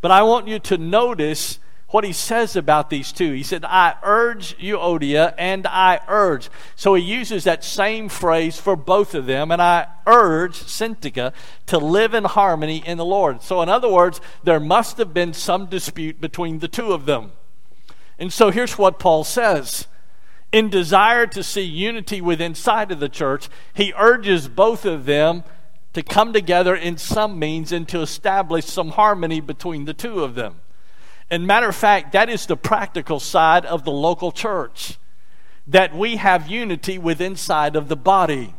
But 0.00 0.10
I 0.10 0.22
want 0.22 0.48
you 0.48 0.58
to 0.58 0.76
notice 0.76 1.58
what 1.88 2.04
he 2.04 2.12
says 2.12 2.56
about 2.56 2.90
these 2.90 3.12
two. 3.12 3.32
He 3.32 3.42
said, 3.42 3.64
I 3.64 3.94
urge 4.02 4.56
you, 4.58 4.78
Euodia, 4.78 5.34
and 5.38 5.66
I 5.66 6.00
urge. 6.08 6.50
So 6.74 6.94
he 6.94 7.02
uses 7.02 7.44
that 7.44 7.62
same 7.62 8.08
phrase 8.08 8.58
for 8.58 8.76
both 8.76 9.14
of 9.14 9.26
them, 9.26 9.50
and 9.50 9.60
I 9.60 9.86
urge 10.06 10.54
Syntyche 10.54 11.32
to 11.66 11.78
live 11.78 12.14
in 12.14 12.24
harmony 12.24 12.82
in 12.84 12.98
the 12.98 13.04
Lord. 13.04 13.42
So, 13.42 13.62
in 13.62 13.68
other 13.68 13.90
words, 13.90 14.20
there 14.42 14.60
must 14.60 14.96
have 14.98 15.12
been 15.12 15.34
some 15.34 15.66
dispute 15.66 16.20
between 16.20 16.58
the 16.58 16.68
two 16.68 16.92
of 16.92 17.06
them. 17.06 17.32
And 18.18 18.32
so 18.32 18.50
here's 18.50 18.78
what 18.78 18.98
Paul 18.98 19.24
says. 19.24 19.86
In 20.52 20.68
desire 20.68 21.26
to 21.28 21.42
see 21.42 21.62
unity 21.62 22.20
within 22.20 22.52
inside 22.52 22.92
of 22.92 23.00
the 23.00 23.08
church, 23.08 23.48
he 23.72 23.94
urges 23.98 24.48
both 24.48 24.84
of 24.84 25.06
them 25.06 25.44
to 25.94 26.02
come 26.02 26.32
together 26.34 26.76
in 26.76 26.98
some 26.98 27.38
means 27.38 27.72
and 27.72 27.88
to 27.88 28.00
establish 28.00 28.66
some 28.66 28.90
harmony 28.90 29.40
between 29.40 29.86
the 29.86 29.94
two 29.94 30.22
of 30.22 30.34
them. 30.34 30.60
And 31.30 31.46
matter 31.46 31.68
of 31.68 31.76
fact, 31.76 32.12
that 32.12 32.28
is 32.28 32.44
the 32.44 32.56
practical 32.56 33.18
side 33.18 33.64
of 33.64 33.84
the 33.84 33.90
local 33.90 34.30
church. 34.30 34.98
That 35.66 35.94
we 35.94 36.16
have 36.16 36.48
unity 36.48 36.98
within 36.98 37.32
inside 37.32 37.74
of 37.74 37.88
the 37.88 37.96
body. 37.96 38.54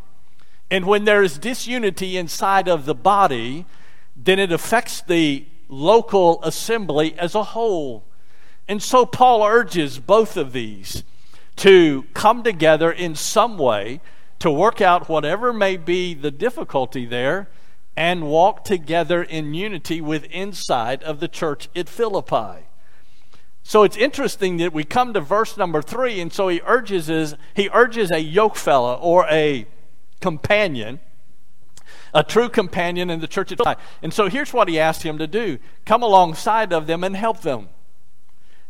And 0.72 0.86
when 0.86 1.06
there 1.06 1.22
is 1.22 1.38
disunity 1.38 2.18
inside 2.18 2.68
of 2.68 2.86
the 2.86 2.96
body, 2.96 3.68
then 4.16 4.40
it 4.40 4.52
affects 4.52 5.02
the 5.02 5.46
local 5.70 6.42
assembly 6.44 7.14
as 7.20 7.36
a 7.36 7.44
whole. 7.44 8.04
And 8.68 8.82
so 8.82 9.06
Paul 9.06 9.44
urges 9.44 10.00
both 10.00 10.38
of 10.38 10.54
these 10.54 11.04
to 11.58 12.06
come 12.14 12.44
together 12.44 12.92
in 12.92 13.16
some 13.16 13.58
way 13.58 14.02
to 14.40 14.52
work 14.52 14.82
out 14.82 15.08
whatever 15.08 15.54
may 15.54 15.78
be 15.78 16.14
the 16.14 16.32
difficulty 16.32 17.06
there 17.06 17.50
and 17.96 18.28
walk 18.28 18.64
together 18.64 19.24
in 19.24 19.54
unity 19.54 20.02
with 20.02 20.26
inside 20.26 21.04
of 21.04 21.20
the 21.20 21.28
church 21.28 21.70
at 21.76 21.88
Philippi. 21.88 22.66
So 23.62 23.84
it's 23.84 23.96
interesting 23.96 24.58
that 24.58 24.74
we 24.74 24.84
come 24.84 25.14
to 25.14 25.22
verse 25.22 25.56
number 25.56 25.82
three, 25.82 26.20
and 26.20 26.34
so 26.34 26.50
he 26.50 26.60
urges 26.66 27.08
his, 27.08 27.36
he 27.54 27.70
urges 27.74 28.12
a 28.12 28.20
yoke 28.20 28.58
fellow 28.58 28.96
or 28.96 29.26
a 29.30 29.66
companion, 30.20 31.00
a 32.14 32.24
true 32.24 32.50
companion 32.50 33.10
in 33.10 33.22
the 33.22 33.28
church 33.28 33.52
at 33.52 33.60
Philippi. 33.60 33.82
And 34.02 34.14
so 34.14 34.28
here's 34.28 34.52
what 34.52 34.68
he 34.68 34.80
asked 34.80 35.04
him 35.04 35.18
to 35.20 35.28
do: 35.28 35.60
come 35.86 36.04
alongside 36.04 36.74
of 36.74 36.88
them 36.88 37.04
and 37.04 37.16
help 37.16 37.42
them. 37.42 37.70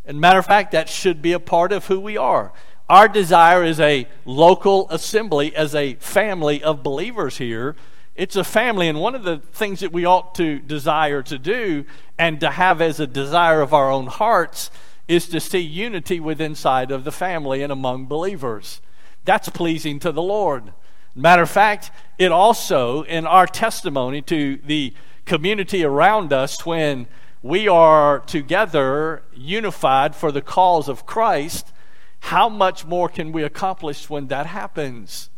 And 0.05 0.19
matter 0.19 0.39
of 0.39 0.45
fact, 0.45 0.73
that 0.73 0.89
should 0.89 1.21
be 1.21 1.31
a 1.31 1.39
part 1.39 1.71
of 1.71 1.87
who 1.87 1.99
we 1.99 2.17
are. 2.17 2.51
Our 2.93 3.07
desire 3.07 3.63
is 3.63 3.79
a 3.79 4.07
local 4.23 4.87
assembly, 4.91 5.55
as 5.55 5.73
a 5.73 5.95
family 5.95 6.61
of 6.61 6.83
believers 6.83 7.39
here, 7.39 7.75
it's 8.15 8.35
a 8.35 8.43
family, 8.43 8.87
and 8.87 8.99
one 8.99 9.15
of 9.15 9.23
the 9.23 9.39
things 9.39 9.79
that 9.79 9.91
we 9.91 10.05
ought 10.05 10.35
to 10.35 10.59
desire 10.59 11.23
to 11.23 11.39
do 11.39 11.85
and 12.19 12.39
to 12.39 12.51
have 12.51 12.81
as 12.81 12.99
a 12.99 13.07
desire 13.07 13.61
of 13.61 13.73
our 13.73 13.89
own 13.89 14.05
hearts 14.05 14.69
is 15.07 15.27
to 15.29 15.39
see 15.39 15.57
unity 15.57 16.19
within 16.19 16.51
inside 16.51 16.91
of 16.91 17.03
the 17.03 17.11
family 17.11 17.63
and 17.63 17.71
among 17.71 18.05
believers. 18.05 18.79
That's 19.25 19.49
pleasing 19.49 19.97
to 20.01 20.11
the 20.11 20.21
Lord. 20.21 20.71
Matter 21.15 21.41
of 21.41 21.49
fact, 21.49 21.89
it 22.19 22.31
also, 22.31 23.01
in 23.05 23.25
our 23.25 23.47
testimony 23.47 24.21
to 24.21 24.57
the 24.57 24.93
community 25.25 25.83
around 25.83 26.31
us, 26.31 26.63
when 26.63 27.07
we 27.41 27.67
are 27.67 28.19
together 28.19 29.23
unified 29.33 30.15
for 30.15 30.31
the 30.31 30.43
cause 30.43 30.87
of 30.87 31.07
Christ, 31.07 31.72
how 32.23 32.49
much 32.49 32.85
more 32.85 33.09
can 33.09 33.31
we 33.31 33.43
accomplish 33.43 34.09
when 34.09 34.27
that 34.27 34.45
happens? 34.45 35.29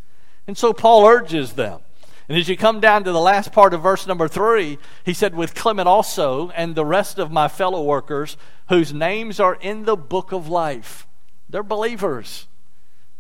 And 0.47 0.57
so 0.57 0.73
Paul 0.73 1.05
urges 1.05 1.53
them 1.53 1.81
and 2.27 2.37
as 2.37 2.49
you 2.49 2.57
come 2.57 2.79
down 2.79 3.03
to 3.03 3.11
the 3.11 3.19
last 3.19 3.51
part 3.51 3.73
of 3.73 3.83
verse 3.83 4.07
number 4.07 4.27
three, 4.27 4.79
he 5.03 5.13
said, 5.13 5.35
With 5.35 5.53
Clement 5.53 5.87
also 5.87 6.49
and 6.49 6.73
the 6.73 6.85
rest 6.85 7.19
of 7.19 7.31
my 7.31 7.47
fellow 7.47 7.83
workers 7.83 8.35
whose 8.69 8.93
names 8.93 9.39
are 9.39 9.55
in 9.55 9.85
the 9.85 9.95
book 9.95 10.31
of 10.31 10.47
life. 10.47 11.05
They're 11.47 11.61
believers. 11.61 12.47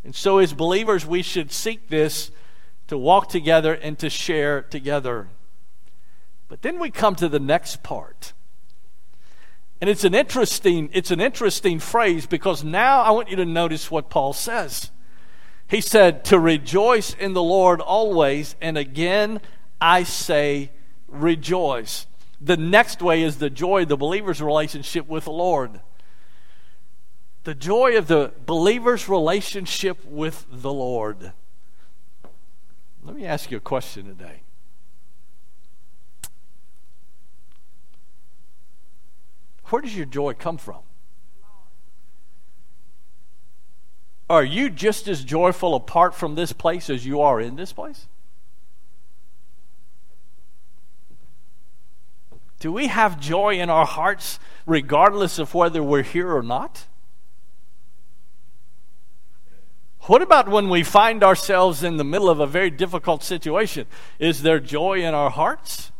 And 0.03 0.15
so, 0.15 0.39
as 0.39 0.53
believers, 0.53 1.05
we 1.05 1.21
should 1.21 1.51
seek 1.51 1.89
this 1.89 2.31
to 2.87 2.97
walk 2.97 3.29
together 3.29 3.73
and 3.73 3.97
to 3.99 4.09
share 4.09 4.63
together. 4.63 5.27
But 6.47 6.63
then 6.63 6.79
we 6.79 6.89
come 6.89 7.15
to 7.15 7.29
the 7.29 7.39
next 7.39 7.83
part. 7.83 8.33
And 9.81 9.89
it's 9.89 10.03
an 10.03 10.15
interesting, 10.15 10.89
it's 10.93 11.11
an 11.11 11.19
interesting 11.19 11.79
phrase 11.79 12.25
because 12.25 12.63
now 12.63 13.01
I 13.01 13.11
want 13.11 13.29
you 13.29 13.35
to 13.35 13.45
notice 13.45 13.91
what 13.91 14.09
Paul 14.09 14.33
says. 14.33 14.91
He 15.67 15.81
said, 15.81 16.23
To 16.25 16.39
rejoice 16.39 17.13
in 17.13 17.33
the 17.33 17.43
Lord 17.43 17.81
always, 17.81 18.55
and 18.61 18.77
again 18.77 19.41
I 19.81 20.03
say, 20.03 20.71
rejoice. 21.07 22.07
The 22.39 22.57
next 22.57 23.01
way 23.01 23.23
is 23.23 23.37
the 23.37 23.49
joy 23.49 23.83
of 23.83 23.89
the 23.89 23.97
believer's 23.97 24.41
relationship 24.41 25.07
with 25.07 25.25
the 25.25 25.31
Lord. 25.31 25.81
The 27.43 27.55
joy 27.55 27.97
of 27.97 28.07
the 28.07 28.31
believer's 28.45 29.07
relationship 29.07 30.03
with 30.05 30.45
the 30.49 30.73
Lord. 30.73 31.33
Let 33.03 33.15
me 33.15 33.25
ask 33.25 33.51
you 33.51 33.57
a 33.57 33.61
question 33.61 34.05
today. 34.05 34.41
Where 39.69 39.81
does 39.81 39.95
your 39.95 40.05
joy 40.05 40.33
come 40.33 40.57
from? 40.57 40.81
Are 44.29 44.43
you 44.43 44.69
just 44.69 45.07
as 45.07 45.23
joyful 45.23 45.75
apart 45.75 46.15
from 46.15 46.35
this 46.35 46.51
place 46.51 46.89
as 46.89 47.05
you 47.05 47.21
are 47.21 47.39
in 47.39 47.55
this 47.55 47.71
place? 47.71 48.07
Do 52.59 52.71
we 52.71 52.87
have 52.87 53.19
joy 53.19 53.59
in 53.59 53.69
our 53.69 53.85
hearts 53.85 54.39
regardless 54.65 55.37
of 55.37 55.53
whether 55.53 55.83
we're 55.83 56.01
here 56.01 56.35
or 56.35 56.41
not? 56.41 56.85
What 60.01 60.21
about 60.21 60.47
when 60.47 60.69
we 60.69 60.83
find 60.83 61.23
ourselves 61.23 61.83
in 61.83 61.97
the 61.97 62.03
middle 62.03 62.29
of 62.29 62.39
a 62.39 62.47
very 62.47 62.69
difficult 62.69 63.23
situation? 63.23 63.87
Is 64.19 64.43
there 64.43 64.59
joy 64.59 65.01
in 65.01 65.13
our 65.13 65.29
hearts? 65.29 65.91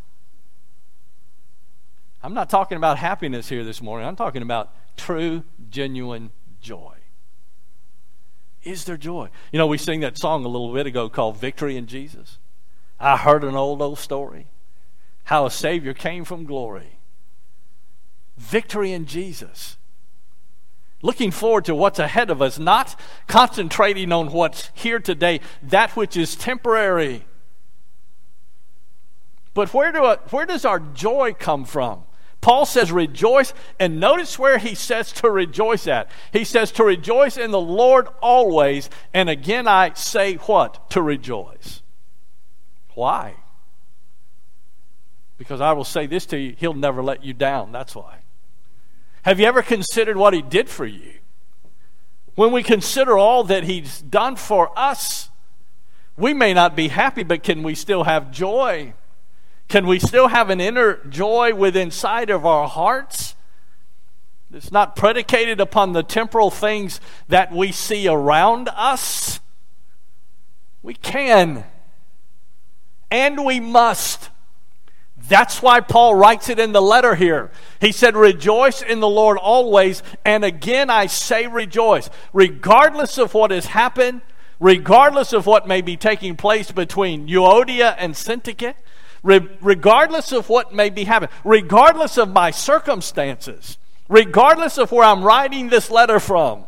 I'm 2.25 2.33
not 2.33 2.49
talking 2.49 2.75
about 2.75 2.97
happiness 2.97 3.47
here 3.47 3.63
this 3.63 3.83
morning. 3.83 4.07
I'm 4.07 4.15
talking 4.15 4.41
about 4.41 4.73
true, 4.97 5.43
genuine 5.69 6.31
joy. 6.59 6.95
Is 8.63 8.85
there 8.85 8.97
joy? 8.97 9.29
You 9.51 9.59
know, 9.59 9.67
we 9.67 9.77
sing 9.77 9.99
that 9.99 10.17
song 10.17 10.43
a 10.43 10.47
little 10.47 10.73
bit 10.73 10.87
ago 10.87 11.07
called 11.07 11.37
Victory 11.37 11.77
in 11.77 11.85
Jesus. 11.85 12.39
I 12.99 13.15
heard 13.17 13.43
an 13.43 13.53
old, 13.53 13.79
old 13.79 13.99
story 13.99 14.47
how 15.25 15.45
a 15.45 15.51
Savior 15.51 15.93
came 15.93 16.25
from 16.25 16.45
glory. 16.45 16.97
Victory 18.37 18.91
in 18.91 19.05
Jesus. 19.05 19.77
Looking 21.03 21.29
forward 21.29 21.65
to 21.65 21.75
what's 21.75 21.99
ahead 21.99 22.31
of 22.31 22.41
us, 22.41 22.57
not 22.57 22.99
concentrating 23.27 24.11
on 24.11 24.31
what's 24.31 24.71
here 24.73 24.99
today, 24.99 25.41
that 25.61 25.95
which 25.95 26.17
is 26.17 26.35
temporary. 26.35 27.23
But 29.53 29.75
where, 29.75 29.91
do 29.91 30.03
I, 30.05 30.15
where 30.31 30.47
does 30.47 30.65
our 30.65 30.79
joy 30.79 31.35
come 31.37 31.65
from? 31.65 32.03
Paul 32.45 32.67
says 32.67 32.91
rejoice, 32.91 33.55
and 33.79 33.99
notice 33.99 34.37
where 34.37 34.59
he 34.59 34.75
says 34.75 35.11
to 35.13 35.31
rejoice 35.31 35.87
at. 35.87 36.11
He 36.31 36.43
says 36.43 36.71
to 36.73 36.83
rejoice 36.83 37.37
in 37.37 37.49
the 37.49 37.59
Lord 37.59 38.07
always, 38.21 38.87
and 39.15 39.31
again 39.31 39.67
I 39.67 39.93
say 39.95 40.35
what? 40.35 40.91
To 40.91 41.01
rejoice. 41.01 41.81
Why? 42.93 43.33
Because 45.39 45.59
I 45.59 45.73
will 45.73 45.83
say 45.83 46.05
this 46.05 46.27
to 46.27 46.37
you, 46.37 46.55
he'll 46.59 46.75
never 46.75 47.01
let 47.01 47.23
you 47.23 47.33
down. 47.33 47.71
That's 47.71 47.95
why. 47.95 48.19
Have 49.23 49.39
you 49.39 49.47
ever 49.47 49.63
considered 49.63 50.15
what 50.15 50.35
he 50.35 50.43
did 50.43 50.69
for 50.69 50.85
you? 50.85 51.13
When 52.35 52.51
we 52.51 52.61
consider 52.61 53.17
all 53.17 53.43
that 53.45 53.63
he's 53.63 54.01
done 54.01 54.35
for 54.35 54.69
us, 54.77 55.31
we 56.15 56.31
may 56.35 56.53
not 56.53 56.75
be 56.75 56.89
happy, 56.89 57.23
but 57.23 57.41
can 57.41 57.63
we 57.63 57.73
still 57.73 58.03
have 58.03 58.29
joy? 58.29 58.93
Can 59.67 59.87
we 59.87 59.99
still 59.99 60.27
have 60.27 60.49
an 60.49 60.61
inner 60.61 61.03
joy 61.09 61.53
within 61.53 61.87
inside 61.87 62.29
of 62.29 62.45
our 62.45 62.67
hearts? 62.67 63.35
It's 64.53 64.71
not 64.71 64.95
predicated 64.95 65.59
upon 65.59 65.93
the 65.93 66.03
temporal 66.03 66.49
things 66.49 67.01
that 67.27 67.51
we 67.51 67.71
see 67.71 68.07
around 68.07 68.69
us. 68.73 69.39
We 70.81 70.93
can. 70.93 71.65
And 73.11 73.43
we 73.43 73.59
must. 73.59 74.29
That's 75.27 75.61
why 75.61 75.81
Paul 75.81 76.15
writes 76.15 76.49
it 76.49 76.59
in 76.59 76.71
the 76.71 76.81
letter 76.81 77.15
here. 77.15 77.51
He 77.81 77.91
said, 77.91 78.15
Rejoice 78.15 78.81
in 78.81 78.99
the 78.99 79.09
Lord 79.09 79.37
always. 79.37 80.03
And 80.23 80.45
again, 80.45 80.89
I 80.89 81.07
say 81.07 81.47
rejoice. 81.47 82.09
Regardless 82.31 83.17
of 83.17 83.33
what 83.33 83.51
has 83.51 83.65
happened, 83.67 84.21
regardless 84.59 85.33
of 85.33 85.45
what 85.45 85.67
may 85.67 85.81
be 85.81 85.97
taking 85.97 86.37
place 86.37 86.71
between 86.71 87.27
Euodia 87.27 87.95
and 87.97 88.13
Syntyche, 88.13 88.75
regardless 89.25 90.31
of 90.31 90.49
what 90.49 90.73
may 90.73 90.89
be 90.89 91.03
happening, 91.03 91.33
regardless 91.43 92.17
of 92.17 92.29
my 92.29 92.51
circumstances, 92.51 93.77
regardless 94.07 94.77
of 94.77 94.91
where 94.91 95.03
I'm 95.03 95.23
writing 95.23 95.69
this 95.69 95.89
letter 95.89 96.19
from. 96.19 96.65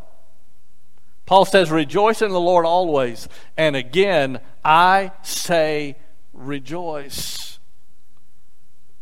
Paul 1.24 1.44
says, 1.44 1.70
Rejoice 1.70 2.20
in 2.20 2.30
the 2.30 2.40
Lord 2.40 2.64
always. 2.66 3.28
And 3.56 3.76
again, 3.76 4.40
I 4.64 5.12
say, 5.22 5.96
Rejoice. 6.32 7.58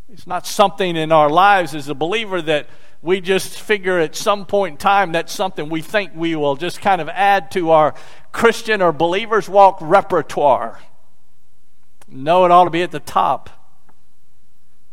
It's 0.09 0.27
not 0.27 0.45
something 0.45 0.95
in 0.95 1.11
our 1.11 1.29
lives 1.29 1.73
as 1.73 1.89
a 1.89 1.95
believer 1.95 2.41
that 2.41 2.67
we 3.01 3.21
just 3.21 3.59
figure 3.59 3.99
at 3.99 4.15
some 4.15 4.45
point 4.45 4.73
in 4.73 4.77
time 4.77 5.11
that's 5.11 5.31
something 5.31 5.69
we 5.69 5.81
think 5.81 6.11
we 6.15 6.35
will 6.35 6.55
just 6.55 6.81
kind 6.81 6.99
of 6.99 7.09
add 7.09 7.51
to 7.51 7.71
our 7.71 7.93
Christian 8.31 8.81
or 8.81 8.91
believer's 8.91 9.47
walk 9.47 9.77
repertoire. 9.81 10.79
No, 12.07 12.45
it 12.45 12.51
ought 12.51 12.65
to 12.65 12.69
be 12.69 12.83
at 12.83 12.91
the 12.91 12.99
top. 12.99 13.49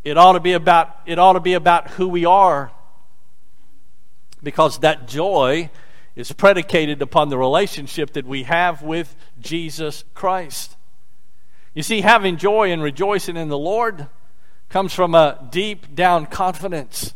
It 0.02 0.18
ought 0.18 0.32
to 0.32 0.40
be 0.40 0.52
about 0.52 1.00
it 1.06 1.18
ought 1.18 1.32
to 1.34 1.40
be 1.40 1.54
about 1.54 1.90
who 1.90 2.08
we 2.08 2.24
are. 2.24 2.70
Because 4.42 4.80
that 4.80 5.08
joy 5.08 5.70
is 6.14 6.30
predicated 6.32 7.00
upon 7.00 7.28
the 7.28 7.38
relationship 7.38 8.12
that 8.12 8.26
we 8.26 8.42
have 8.44 8.82
with 8.82 9.16
Jesus 9.40 10.04
Christ. 10.14 10.76
You 11.72 11.82
see, 11.82 12.02
having 12.02 12.36
joy 12.36 12.70
and 12.70 12.82
rejoicing 12.82 13.36
in 13.36 13.48
the 13.48 13.58
Lord 13.58 14.06
comes 14.68 14.92
from 14.92 15.14
a 15.14 15.48
deep 15.50 15.94
down 15.94 16.26
confidence 16.26 17.14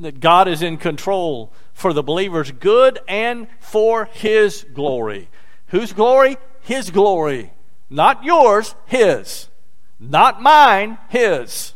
that 0.00 0.20
God 0.20 0.48
is 0.48 0.62
in 0.62 0.78
control 0.78 1.52
for 1.72 1.92
the 1.92 2.02
believer's 2.02 2.50
good 2.50 2.98
and 3.06 3.46
for 3.60 4.06
His 4.06 4.64
glory. 4.72 5.28
Whose 5.66 5.92
glory? 5.92 6.38
His 6.62 6.90
glory. 6.90 7.52
Not 7.90 8.24
yours, 8.24 8.74
His. 8.86 9.48
Not 9.98 10.42
mine, 10.42 10.98
His. 11.08 11.74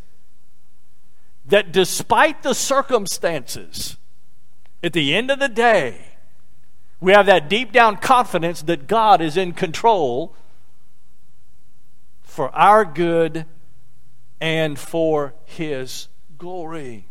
That 1.47 1.73
despite 1.73 2.43
the 2.43 2.55
circumstances, 2.55 3.97
at 4.83 4.93
the 4.93 5.15
end 5.15 5.31
of 5.31 5.39
the 5.39 5.49
day, 5.49 6.13
we 7.01 7.13
have 7.13 7.27
that 7.27 7.49
deep 7.49 7.73
down 7.73 7.97
confidence 7.97 8.63
that 8.63 8.87
God 8.87 9.21
is 9.21 9.37
in 9.37 9.53
control 9.53 10.35
for 12.23 12.55
our 12.55 12.85
good 12.85 13.45
and 14.41 14.79
for 14.79 15.35
His 15.45 16.09
glory. 16.39 17.07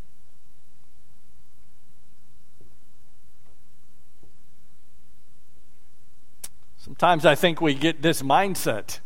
Sometimes 6.81 7.27
I 7.27 7.35
think 7.35 7.61
we 7.61 7.75
get 7.75 8.01
this 8.01 8.23
mindset 8.23 9.01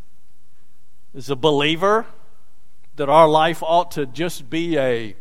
as 1.13 1.29
a 1.29 1.36
believer 1.36 2.05
that 2.96 3.10
our 3.10 3.27
life 3.27 3.62
ought 3.62 3.91
to 3.91 4.05
just 4.05 4.50
be 4.50 4.77
a, 4.77 5.13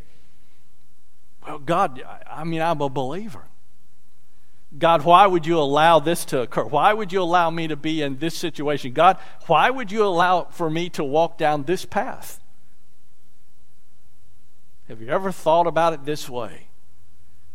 well, 1.44 1.58
God, 1.58 2.00
I 2.30 2.44
mean, 2.44 2.62
I'm 2.62 2.80
a 2.80 2.88
believer. 2.88 3.46
God, 4.78 5.04
why 5.04 5.26
would 5.26 5.46
you 5.46 5.58
allow 5.58 5.98
this 5.98 6.24
to 6.26 6.42
occur? 6.42 6.62
Why 6.62 6.92
would 6.92 7.12
you 7.12 7.22
allow 7.22 7.50
me 7.50 7.66
to 7.66 7.74
be 7.74 8.02
in 8.02 8.18
this 8.18 8.36
situation? 8.36 8.92
God, 8.92 9.18
why 9.48 9.68
would 9.68 9.90
you 9.90 10.04
allow 10.04 10.44
for 10.44 10.70
me 10.70 10.88
to 10.90 11.02
walk 11.02 11.36
down 11.36 11.64
this 11.64 11.84
path? 11.84 12.40
Have 14.86 15.00
you 15.00 15.08
ever 15.08 15.32
thought 15.32 15.66
about 15.66 15.92
it 15.92 16.04
this 16.04 16.28
way? 16.28 16.68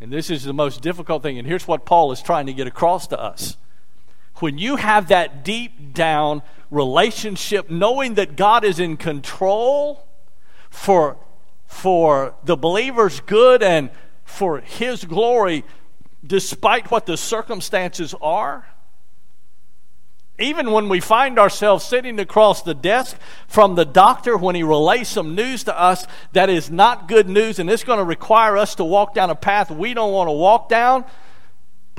And 0.02 0.12
this 0.12 0.30
is 0.30 0.44
the 0.44 0.54
most 0.54 0.82
difficult 0.82 1.24
thing. 1.24 1.40
And 1.40 1.48
here's 1.48 1.70
what 1.70 1.86
Paul 1.86 2.12
is 2.12 2.22
trying 2.22 2.48
to 2.48 2.54
get 2.54 2.68
across 2.68 3.08
to 3.08 3.20
us. 3.20 3.56
When 4.40 4.58
you 4.58 4.78
have 4.78 5.10
that 5.10 5.44
deep 5.44 5.94
down 5.94 6.42
relationship, 6.72 7.70
knowing 7.70 8.16
that 8.16 8.36
God 8.36 8.64
is 8.64 8.80
in 8.80 8.98
control 8.98 10.08
for, 10.70 11.18
for 11.66 12.36
the 12.44 12.56
believer's 12.56 13.20
good 13.22 13.64
and 13.64 13.90
for 14.24 14.60
his 14.60 15.04
glory, 15.04 15.66
despite 16.26 16.92
what 16.92 17.06
the 17.06 17.18
circumstances 17.18 18.14
are? 18.22 18.68
Even 20.38 20.72
when 20.72 20.88
we 20.88 21.02
find 21.02 21.38
ourselves 21.38 21.84
sitting 21.84 22.18
across 22.18 22.62
the 22.62 22.74
desk 22.74 23.18
from 23.48 23.76
the 23.76 23.84
doctor 23.84 24.38
when 24.38 24.56
he 24.56 24.64
relays 24.64 25.10
some 25.10 25.36
news 25.36 25.66
to 25.66 25.78
us 25.78 26.08
that 26.32 26.50
is 26.50 26.72
not 26.72 27.10
good 27.10 27.28
news 27.28 27.60
and 27.60 27.70
it's 27.70 27.84
going 27.84 28.00
to 28.00 28.06
require 28.06 28.58
us 28.58 28.76
to 28.76 28.86
walk 28.86 29.14
down 29.14 29.30
a 29.30 29.36
path 29.36 29.70
we 29.70 29.94
don't 29.94 30.14
want 30.14 30.30
to 30.30 30.34
walk 30.34 30.70
down. 30.70 31.04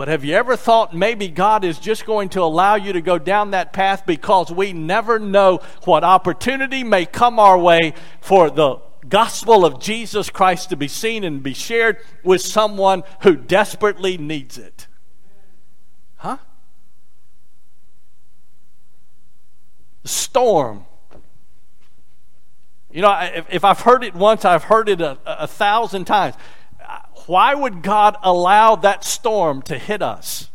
But 0.01 0.09
have 0.09 0.25
you 0.25 0.35
ever 0.35 0.57
thought 0.57 0.97
maybe 0.97 1.29
God 1.29 1.63
is 1.63 1.79
just 1.79 2.07
going 2.07 2.31
to 2.31 2.41
allow 2.41 2.77
you 2.77 2.95
to 2.95 3.03
go 3.03 3.19
down 3.19 3.51
that 3.51 3.75
path 3.75 4.07
because 4.07 4.51
we 4.51 4.73
never 4.73 5.19
know 5.19 5.61
what 5.85 6.05
opportunity 6.05 6.83
may 6.83 7.05
come 7.05 7.39
our 7.39 7.59
way 7.59 7.93
for 8.23 8.49
the 8.49 8.77
gospel 9.11 9.63
of 9.63 9.79
Jesus 9.79 10.31
Christ 10.31 10.71
to 10.71 10.77
be 10.77 10.89
seen 10.89 11.23
and 11.23 11.43
be 11.43 11.53
shared 11.53 11.99
with 12.25 12.41
someone 12.41 13.03
who 13.25 13.37
desperately 13.37 14.17
needs 14.17 14.57
it. 14.57 14.87
Huh? 16.17 16.39
Storm. 20.05 20.87
You 22.91 23.03
know, 23.03 23.31
if, 23.51 23.67
I've 23.67 23.81
heard 23.81 24.03
it 24.03 24.15
once, 24.15 24.47
I've 24.47 24.65
heard 24.65 24.89
it 24.89 25.03
a, 25.03 25.19
a 25.27 25.47
thousand 25.47 26.07
times. 26.07 26.37
Why 27.31 27.55
would 27.55 27.83
God 27.83 28.17
allow 28.25 28.75
that 28.75 29.05
storm 29.05 29.63
to 29.63 29.79
hit 29.79 30.03
us? 30.03 30.51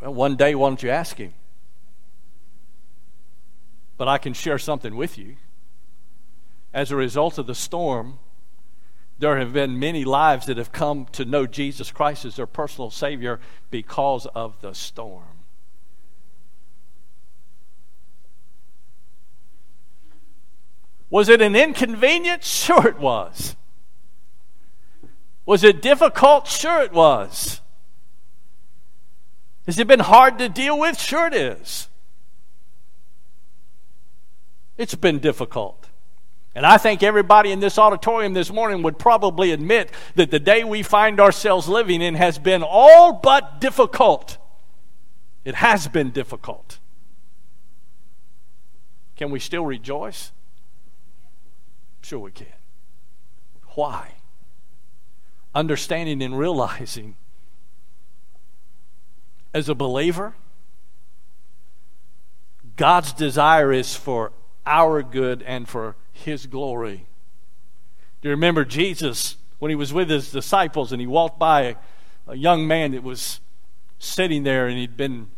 Well, 0.00 0.14
one 0.14 0.36
day, 0.36 0.54
why 0.54 0.68
don't 0.68 0.80
you 0.84 0.90
ask 0.90 1.16
Him? 1.16 1.34
But 3.96 4.06
I 4.06 4.18
can 4.18 4.32
share 4.32 4.58
something 4.58 4.94
with 4.94 5.18
you. 5.18 5.34
As 6.72 6.92
a 6.92 6.96
result 6.96 7.36
of 7.36 7.48
the 7.48 7.54
storm, 7.56 8.20
there 9.18 9.40
have 9.40 9.52
been 9.52 9.80
many 9.80 10.04
lives 10.04 10.46
that 10.46 10.56
have 10.56 10.70
come 10.70 11.06
to 11.06 11.24
know 11.24 11.48
Jesus 11.48 11.90
Christ 11.90 12.24
as 12.24 12.36
their 12.36 12.46
personal 12.46 12.92
Savior 12.92 13.40
because 13.72 14.26
of 14.36 14.60
the 14.60 14.72
storm. 14.72 15.37
Was 21.10 21.28
it 21.28 21.40
an 21.40 21.56
inconvenience? 21.56 22.46
Sure, 22.68 22.86
it 22.86 22.98
was. 22.98 23.56
Was 25.46 25.64
it 25.64 25.80
difficult? 25.80 26.46
Sure, 26.46 26.82
it 26.82 26.92
was. 26.92 27.62
Has 29.66 29.78
it 29.78 29.86
been 29.86 30.00
hard 30.00 30.38
to 30.38 30.48
deal 30.48 30.78
with? 30.78 31.00
Sure, 31.00 31.26
it 31.26 31.34
is. 31.34 31.88
It's 34.76 34.94
been 34.94 35.18
difficult. 35.18 35.88
And 36.54 36.66
I 36.66 36.76
think 36.76 37.02
everybody 37.02 37.52
in 37.52 37.60
this 37.60 37.78
auditorium 37.78 38.32
this 38.32 38.52
morning 38.52 38.82
would 38.82 38.98
probably 38.98 39.52
admit 39.52 39.90
that 40.16 40.30
the 40.30 40.38
day 40.38 40.64
we 40.64 40.82
find 40.82 41.20
ourselves 41.20 41.68
living 41.68 42.02
in 42.02 42.14
has 42.14 42.38
been 42.38 42.62
all 42.62 43.12
but 43.12 43.60
difficult. 43.60 44.38
It 45.44 45.54
has 45.56 45.88
been 45.88 46.10
difficult. 46.10 46.78
Can 49.16 49.30
we 49.30 49.40
still 49.40 49.64
rejoice? 49.64 50.32
Sure, 52.08 52.20
we 52.20 52.30
can. 52.30 52.46
Why? 53.74 54.12
Understanding 55.54 56.22
and 56.22 56.38
realizing 56.38 57.16
as 59.52 59.68
a 59.68 59.74
believer, 59.74 60.32
God's 62.76 63.12
desire 63.12 63.74
is 63.74 63.94
for 63.94 64.32
our 64.64 65.02
good 65.02 65.42
and 65.42 65.68
for 65.68 65.96
His 66.10 66.46
glory. 66.46 67.04
Do 68.22 68.30
you 68.30 68.30
remember 68.30 68.64
Jesus 68.64 69.36
when 69.58 69.68
he 69.68 69.74
was 69.74 69.92
with 69.92 70.08
his 70.08 70.32
disciples 70.32 70.92
and 70.92 71.02
he 71.02 71.06
walked 71.06 71.38
by 71.38 71.60
a, 71.60 71.76
a 72.26 72.36
young 72.36 72.66
man 72.66 72.92
that 72.92 73.02
was 73.02 73.40
sitting 73.98 74.44
there 74.44 74.66
and 74.66 74.78
he'd 74.78 74.96
been 74.96 75.28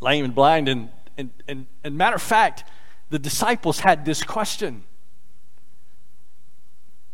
lame 0.00 0.24
and 0.24 0.34
blind? 0.34 0.68
And, 0.68 0.88
and, 1.16 1.30
and, 1.46 1.66
and 1.84 1.96
matter 1.96 2.16
of 2.16 2.22
fact, 2.22 2.64
the 3.10 3.20
disciples 3.20 3.78
had 3.78 4.04
this 4.04 4.24
question 4.24 4.82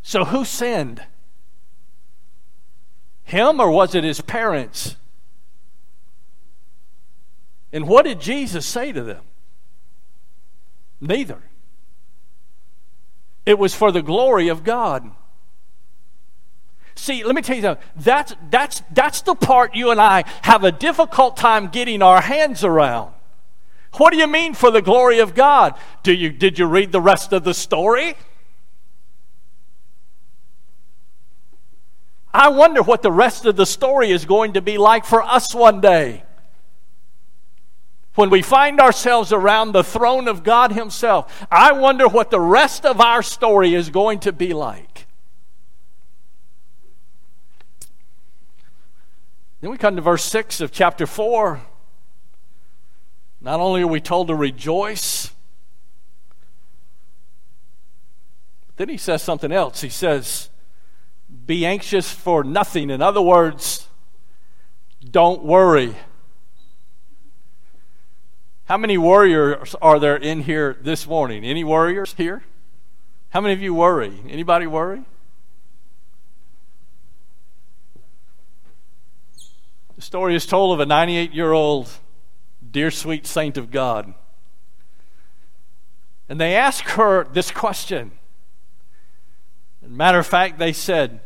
So 0.03 0.25
who 0.25 0.45
sinned? 0.45 1.03
Him 3.25 3.61
or 3.61 3.71
was 3.71 3.95
it 3.95 4.05
his 4.05 4.21
parents? 4.21 4.97
And 7.73 7.87
what 7.87 8.05
did 8.05 8.21
Jesus 8.21 8.67
say 8.67 8.93
to 8.93 9.03
them? 9.03 9.23
Neither. 11.01 11.39
It 13.47 13.59
was 13.59 13.75
for 13.75 13.93
the 13.93 14.03
glory 14.03 14.49
of 14.49 14.65
God. 14.65 15.11
See, 16.95 17.25
let 17.25 17.35
me 17.35 17.43
tell 17.43 17.57
you 17.57 17.63
something. 17.63 17.85
That's, 17.97 18.35
that's, 18.51 18.83
that's 18.93 19.23
the 19.23 19.35
part 19.35 19.75
you 19.75 19.91
and 19.91 20.01
I 20.01 20.25
have 20.43 20.65
a 20.65 20.73
difficult 20.73 21.37
time 21.37 21.69
getting 21.69 22.03
our 22.03 22.21
hands 22.21 22.65
around. 22.65 23.15
What 23.95 24.13
do 24.13 24.19
you 24.19 24.27
mean 24.27 24.55
for 24.55 24.71
the 24.71 24.83
glory 24.83 25.21
of 25.21 25.35
God? 25.35 25.75
Do 26.03 26.13
you, 26.13 26.31
did 26.31 26.59
you 26.59 26.67
read 26.67 26.93
the 26.93 27.01
rest 27.01 27.33
of 27.33 27.45
the 27.45 27.55
story? 27.55 28.17
I 32.33 32.49
wonder 32.49 32.83
what 32.83 33.03
the 33.03 33.13
rest 33.13 33.45
of 33.47 33.57
the 33.57 33.67
story 33.67 34.11
is 34.11 34.25
going 34.25 34.53
to 34.55 34.63
be 34.63 34.79
like 34.79 35.05
for 35.05 35.23
us 35.23 35.55
one 35.55 35.81
day 35.81 36.25
when 38.21 38.29
we 38.29 38.43
find 38.43 38.81
ourselves 38.81 39.33
around 39.33 39.73
the 39.73 39.83
throne 39.83 40.29
of 40.29 40.43
God 40.43 40.73
Himself, 40.73 41.47
I 41.51 41.73
wonder 41.73 42.07
what 42.07 42.31
the 42.31 42.39
rest 42.39 42.85
of 42.85 43.01
our 43.01 43.23
story 43.23 43.75
is 43.75 43.89
going 43.89 44.21
to 44.21 44.33
be 44.33 44.53
like. 44.53 45.07
Then 49.63 49.71
we 49.71 49.79
come 49.79 49.97
to 49.97 50.03
verse 50.03 50.25
6 50.25 50.61
of 50.61 50.71
chapter 50.71 51.07
4. 51.07 51.63
Not 53.41 53.59
only 53.59 53.81
are 53.81 53.87
we 53.87 54.03
told 54.03 54.29
to 54.29 54.35
rejoice, 54.35 55.31
but 58.67 58.77
then 58.77 58.89
he 58.91 58.99
says 58.99 59.23
something 59.23 59.51
else. 59.51 59.81
He 59.81 59.89
says, 59.89 60.50
Be 61.47 61.65
anxious 61.67 62.11
for 62.11 62.45
nothing. 62.45 62.91
In 62.91 63.03
other 63.03 63.23
words, 63.23 63.89
don't 65.09 65.43
worry. 65.43 65.97
How 68.65 68.77
many 68.77 68.97
warriors 68.99 69.75
are 69.83 69.99
there 69.99 70.17
in 70.17 70.43
here 70.43 70.77
this 70.81 71.07
morning? 71.07 71.45
Any 71.45 71.65
warriors 71.65 72.15
here? 72.17 72.45
How 73.31 73.41
many 73.41 73.53
of 73.53 73.61
you 73.61 73.75
worry? 73.75 74.21
Anybody 74.29 74.67
worry? 74.67 75.03
The 79.97 80.03
story 80.03 80.35
is 80.35 80.47
told 80.47 80.73
of 80.73 80.81
a 80.81 80.87
98 80.87 81.35
year 81.35 81.53
old 81.53 81.91
dear 82.71 82.91
sweet 82.91 83.27
saint 83.27 83.57
of 83.57 83.71
God. 83.71 84.15
And 86.29 86.41
they 86.41 86.55
ask 86.55 86.85
her 86.91 87.25
this 87.25 87.51
question. 87.51 88.13
Matter 89.89 90.19
of 90.19 90.27
fact, 90.27 90.59
they 90.59 90.73
said, 90.73 91.21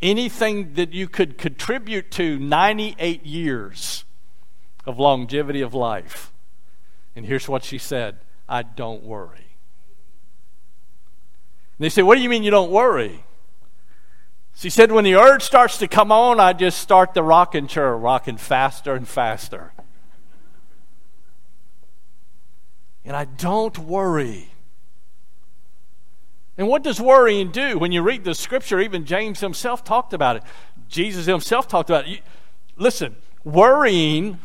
anything 0.00 0.74
that 0.74 0.92
you 0.92 1.08
could 1.08 1.38
contribute 1.38 2.10
to 2.12 2.38
98 2.38 3.24
years 3.24 4.04
of 4.86 4.98
longevity 4.98 5.60
of 5.60 5.74
life. 5.74 6.32
And 7.16 7.26
here's 7.26 7.48
what 7.48 7.64
she 7.64 7.78
said 7.78 8.18
I 8.48 8.62
don't 8.62 9.02
worry. 9.02 9.56
And 11.78 11.84
they 11.84 11.88
said, 11.88 12.04
What 12.04 12.16
do 12.16 12.22
you 12.22 12.28
mean 12.28 12.42
you 12.42 12.50
don't 12.50 12.70
worry? 12.70 13.24
She 14.58 14.70
said, 14.70 14.90
when 14.90 15.04
the 15.04 15.14
urge 15.14 15.44
starts 15.44 15.78
to 15.78 15.86
come 15.86 16.10
on, 16.10 16.40
I 16.40 16.52
just 16.52 16.80
start 16.80 17.14
the 17.14 17.22
rocking 17.22 17.68
chair, 17.68 17.96
rocking 17.96 18.36
faster 18.36 18.92
and 18.94 19.06
faster. 19.06 19.72
And 23.04 23.14
I 23.14 23.24
don't 23.26 23.78
worry. 23.78 24.48
And 26.58 26.66
what 26.66 26.82
does 26.82 27.00
worrying 27.00 27.52
do? 27.52 27.78
When 27.78 27.92
you 27.92 28.02
read 28.02 28.24
the 28.24 28.34
scripture, 28.34 28.80
even 28.80 29.04
James 29.04 29.38
himself 29.38 29.84
talked 29.84 30.12
about 30.12 30.36
it. 30.36 30.42
Jesus 30.88 31.26
himself 31.26 31.68
talked 31.68 31.88
about 31.88 32.08
it. 32.08 32.20
listen, 32.76 33.14
worrying, 33.44 34.40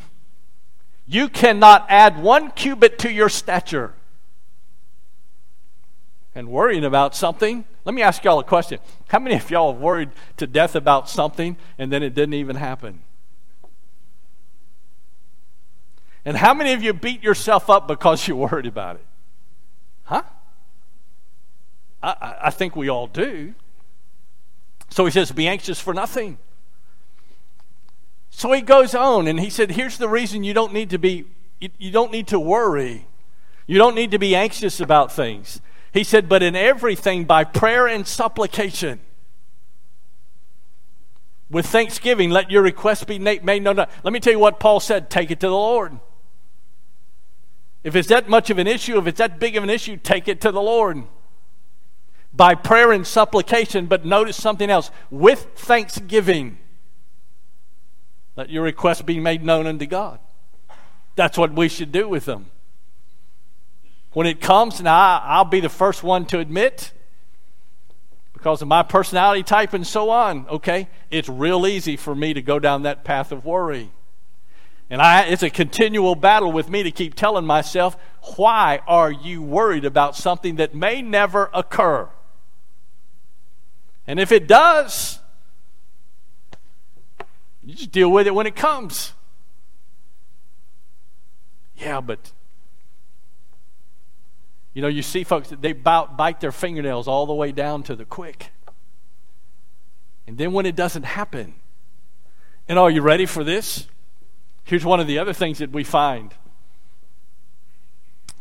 you 1.08 1.28
cannot 1.28 1.88
add 1.90 2.22
one 2.22 2.52
cubit 2.52 3.00
to 3.00 3.12
your 3.12 3.30
stature. 3.30 3.96
And 6.36 6.50
worrying 6.50 6.86
about 6.86 7.16
something, 7.16 7.66
let 7.84 7.96
me 7.96 8.04
ask 8.04 8.24
y'all 8.24 8.40
a 8.40 8.44
question. 8.44 8.80
How 9.08 9.18
many 9.18 9.36
of 9.36 9.50
y'all 9.50 9.74
have 9.74 9.82
worried 9.82 10.12
to 10.38 10.46
death 10.46 10.76
about 10.76 11.10
something 11.10 11.58
and 11.80 11.92
then 11.92 12.04
it 12.04 12.14
didn't 12.14 12.36
even 12.36 12.58
happen? 12.58 13.02
And 16.26 16.38
how 16.38 16.54
many 16.54 16.74
of 16.74 16.84
you 16.84 16.94
beat 16.94 17.24
yourself 17.24 17.72
up 17.72 17.88
because 17.88 18.28
you 18.28 18.36
worried 18.38 18.68
about 18.68 18.98
it? 18.98 19.06
Huh? 20.04 20.24
I, 22.04 22.36
I 22.44 22.50
think 22.50 22.76
we 22.76 22.90
all 22.90 23.08
do. 23.08 23.56
So 24.90 25.06
he 25.06 25.12
says, 25.12 25.32
Be 25.32 25.48
anxious 25.48 25.80
for 25.80 25.94
nothing. 25.94 26.38
So 28.30 28.52
he 28.52 28.62
goes 28.62 28.94
on 28.94 29.28
and 29.28 29.40
he 29.40 29.50
said, 29.50 29.72
Here's 29.72 29.98
the 29.98 30.10
reason 30.10 30.44
you 30.44 30.54
don't 30.54 30.74
need 30.74 30.90
to 30.90 31.00
be, 31.00 31.26
you, 31.60 31.70
you 31.78 31.92
don't 31.92 32.12
need 32.12 32.28
to 32.28 32.40
worry. 32.40 33.08
You 33.66 33.78
don't 33.78 33.96
need 33.96 34.12
to 34.12 34.20
be 34.20 34.36
anxious 34.36 34.80
about 34.80 35.12
things. 35.12 35.62
He 35.94 36.04
said, 36.04 36.28
But 36.28 36.44
in 36.44 36.56
everything, 36.56 37.24
by 37.24 37.44
prayer 37.46 37.88
and 37.88 38.06
supplication, 38.06 39.00
with 41.50 41.68
thanksgiving, 41.68 42.32
let 42.32 42.52
your 42.52 42.64
requests 42.64 43.04
be 43.04 43.20
made 43.20 43.64
known. 43.64 43.78
Let 43.78 44.12
me 44.12 44.20
tell 44.20 44.34
you 44.34 44.40
what 44.40 44.60
Paul 44.60 44.80
said 44.80 45.10
take 45.10 45.32
it 45.32 45.40
to 45.40 45.48
the 45.48 45.54
Lord. 45.54 46.00
If 47.84 47.96
it's 47.96 48.08
that 48.08 48.28
much 48.28 48.50
of 48.50 48.58
an 48.58 48.68
issue, 48.68 48.98
if 48.98 49.08
it's 49.08 49.18
that 49.20 49.40
big 49.40 49.56
of 49.56 49.64
an 49.64 49.70
issue, 49.70 49.98
take 49.98 50.28
it 50.28 50.42
to 50.42 50.52
the 50.52 50.62
Lord. 50.62 51.04
By 52.36 52.56
prayer 52.56 52.92
and 52.92 53.06
supplication, 53.06 53.86
but 53.86 54.06
notice 54.06 54.36
something 54.36 54.70
else 54.70 54.90
with 55.12 55.48
thanksgiving, 55.56 56.58
let 58.36 58.50
your 58.50 58.64
requests 58.64 59.04
be 59.04 59.20
made 59.20 59.44
known 59.44 59.68
unto 59.68 59.86
God. 59.86 60.20
That's 61.16 61.38
what 61.38 61.54
we 61.54 61.70
should 61.70 61.92
do 61.92 62.10
with 62.10 62.26
them. 62.26 62.48
When 64.14 64.26
it 64.26 64.42
comes, 64.42 64.82
now 64.82 65.22
I'll 65.24 65.46
be 65.46 65.60
the 65.60 65.70
first 65.70 66.02
one 66.02 66.26
to 66.28 66.40
admit, 66.40 66.92
because 68.34 68.62
of 68.62 68.68
my 68.68 68.84
personality 68.84 69.44
type 69.44 69.74
and 69.74 69.86
so 69.86 70.10
on, 70.10 70.48
okay, 70.48 70.90
it's 71.12 71.30
real 71.30 71.68
easy 71.68 71.96
for 71.96 72.16
me 72.16 72.34
to 72.34 72.42
go 72.42 72.58
down 72.60 72.84
that 72.84 73.04
path 73.04 73.32
of 73.32 73.46
worry. 73.46 73.92
And 74.90 75.02
I, 75.02 75.24
it's 75.24 75.44
a 75.44 75.50
continual 75.50 76.16
battle 76.16 76.52
with 76.52 76.70
me 76.70 76.84
to 76.84 76.92
keep 76.92 77.16
telling 77.16 77.46
myself, 77.46 77.96
why 78.36 78.82
are 78.88 79.12
you 79.12 79.42
worried 79.42 79.86
about 79.86 80.16
something 80.16 80.58
that 80.58 80.76
may 80.76 81.02
never 81.02 81.50
occur? 81.54 82.10
And 84.06 84.20
if 84.20 84.32
it 84.32 84.48
does, 84.48 85.20
you 87.64 87.76
just 87.76 87.92
deal 87.92 88.12
with 88.12 88.28
it 88.28 88.36
when 88.36 88.48
it 88.48 88.56
comes. 88.56 89.14
Yeah, 91.78 92.02
but 92.02 92.32
you 94.74 94.82
know, 94.82 94.88
you 94.88 95.02
see 95.02 95.24
folks, 95.24 95.50
they 95.50 95.74
bite 95.74 96.42
their 96.42 96.52
fingernails 96.52 97.08
all 97.08 97.26
the 97.26 97.34
way 97.34 97.52
down 97.52 97.84
to 97.84 97.96
the 97.96 98.06
quick. 98.06 98.52
And 100.26 100.38
then 100.38 100.52
when 100.52 100.66
it 100.66 100.76
doesn't 100.76 101.04
happen, 101.04 101.56
and 102.68 102.80
are 102.80 102.90
you 102.90 103.02
ready 103.02 103.26
for 103.26 103.44
this? 103.44 103.88
Here's 104.64 104.86
one 104.86 105.00
of 105.00 105.08
the 105.08 105.20
other 105.20 105.34
things 105.34 105.60
that 105.60 105.72
we 105.72 105.84
find 105.84 106.34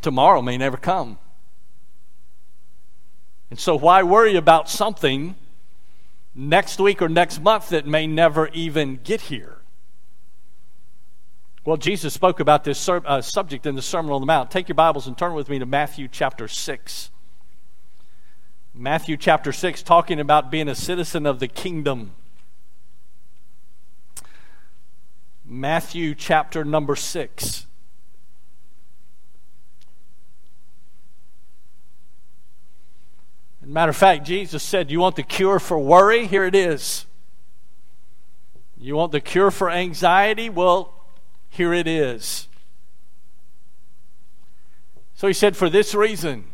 tomorrow 0.01 0.41
may 0.41 0.57
never 0.57 0.77
come. 0.77 1.19
And 3.49 3.59
so, 3.59 3.75
why 3.75 4.01
worry 4.01 4.35
about 4.35 4.69
something 4.69 5.35
next 6.35 6.79
week 6.79 7.01
or 7.01 7.09
next 7.09 7.41
month 7.41 7.69
that 7.69 7.85
may 7.85 8.07
never 8.07 8.47
even 8.49 8.99
get 9.03 9.21
here? 9.21 9.57
Well, 11.65 11.77
Jesus 11.77 12.13
spoke 12.13 12.41
about 12.41 12.65
this 12.65 12.89
uh, 12.89 13.21
subject 13.21 13.65
in 13.65 13.75
the 13.75 13.81
Sermon 13.81 14.11
on 14.11 14.21
the 14.21 14.27
Mount. 14.27 14.51
Take 14.51 14.67
your 14.67 14.75
Bibles 14.75 15.07
and 15.07 15.17
turn 15.17 15.33
with 15.33 15.47
me 15.47 15.59
to 15.59 15.65
Matthew 15.65 16.09
chapter 16.11 16.49
6. 16.49 17.09
Matthew 18.73 19.15
chapter 19.15 19.51
6, 19.53 19.83
talking 19.83 20.19
about 20.19 20.51
being 20.51 20.67
a 20.67 20.75
citizen 20.75 21.25
of 21.25 21.39
the 21.39 21.47
kingdom. 21.47 22.11
Matthew 25.45 26.15
chapter 26.15 26.65
number 26.65 26.95
6. 26.95 27.67
As 33.51 33.52
a 33.52 33.52
matter 33.65 33.89
of 33.89 33.97
fact, 33.97 34.25
Jesus 34.25 34.63
said, 34.63 34.91
You 34.91 34.99
want 34.99 35.15
the 35.15 35.23
cure 35.23 35.59
for 35.59 35.79
worry? 35.79 36.27
Here 36.27 36.45
it 36.45 36.55
is. 36.55 37.05
You 38.77 38.95
want 38.95 39.11
the 39.11 39.21
cure 39.21 39.51
for 39.51 39.69
anxiety? 39.69 40.49
Well, 40.49 40.93
here 41.49 41.73
it 41.73 41.87
is. 41.87 42.47
So 45.15 45.27
he 45.27 45.33
said, 45.33 45.55
For 45.55 45.69
this 45.69 45.95
reason, 45.95 46.45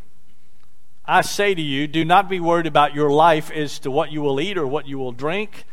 I 1.05 1.21
say 1.21 1.55
to 1.55 1.61
you, 1.61 1.87
do 1.87 2.05
not 2.05 2.29
be 2.29 2.39
worried 2.39 2.67
about 2.67 2.93
your 2.93 3.09
life 3.09 3.49
as 3.49 3.79
to 3.79 3.89
what 3.89 4.11
you 4.11 4.21
will 4.21 4.39
eat 4.39 4.59
or 4.59 4.67
what 4.67 4.87
you 4.87 4.99
will 4.99 5.11
drink, 5.11 5.63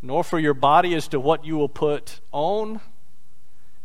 nor 0.00 0.24
for 0.24 0.38
your 0.38 0.54
body 0.54 0.94
as 0.94 1.08
to 1.08 1.20
what 1.20 1.44
you 1.44 1.58
will 1.58 1.68
put 1.68 2.20
on. 2.32 2.80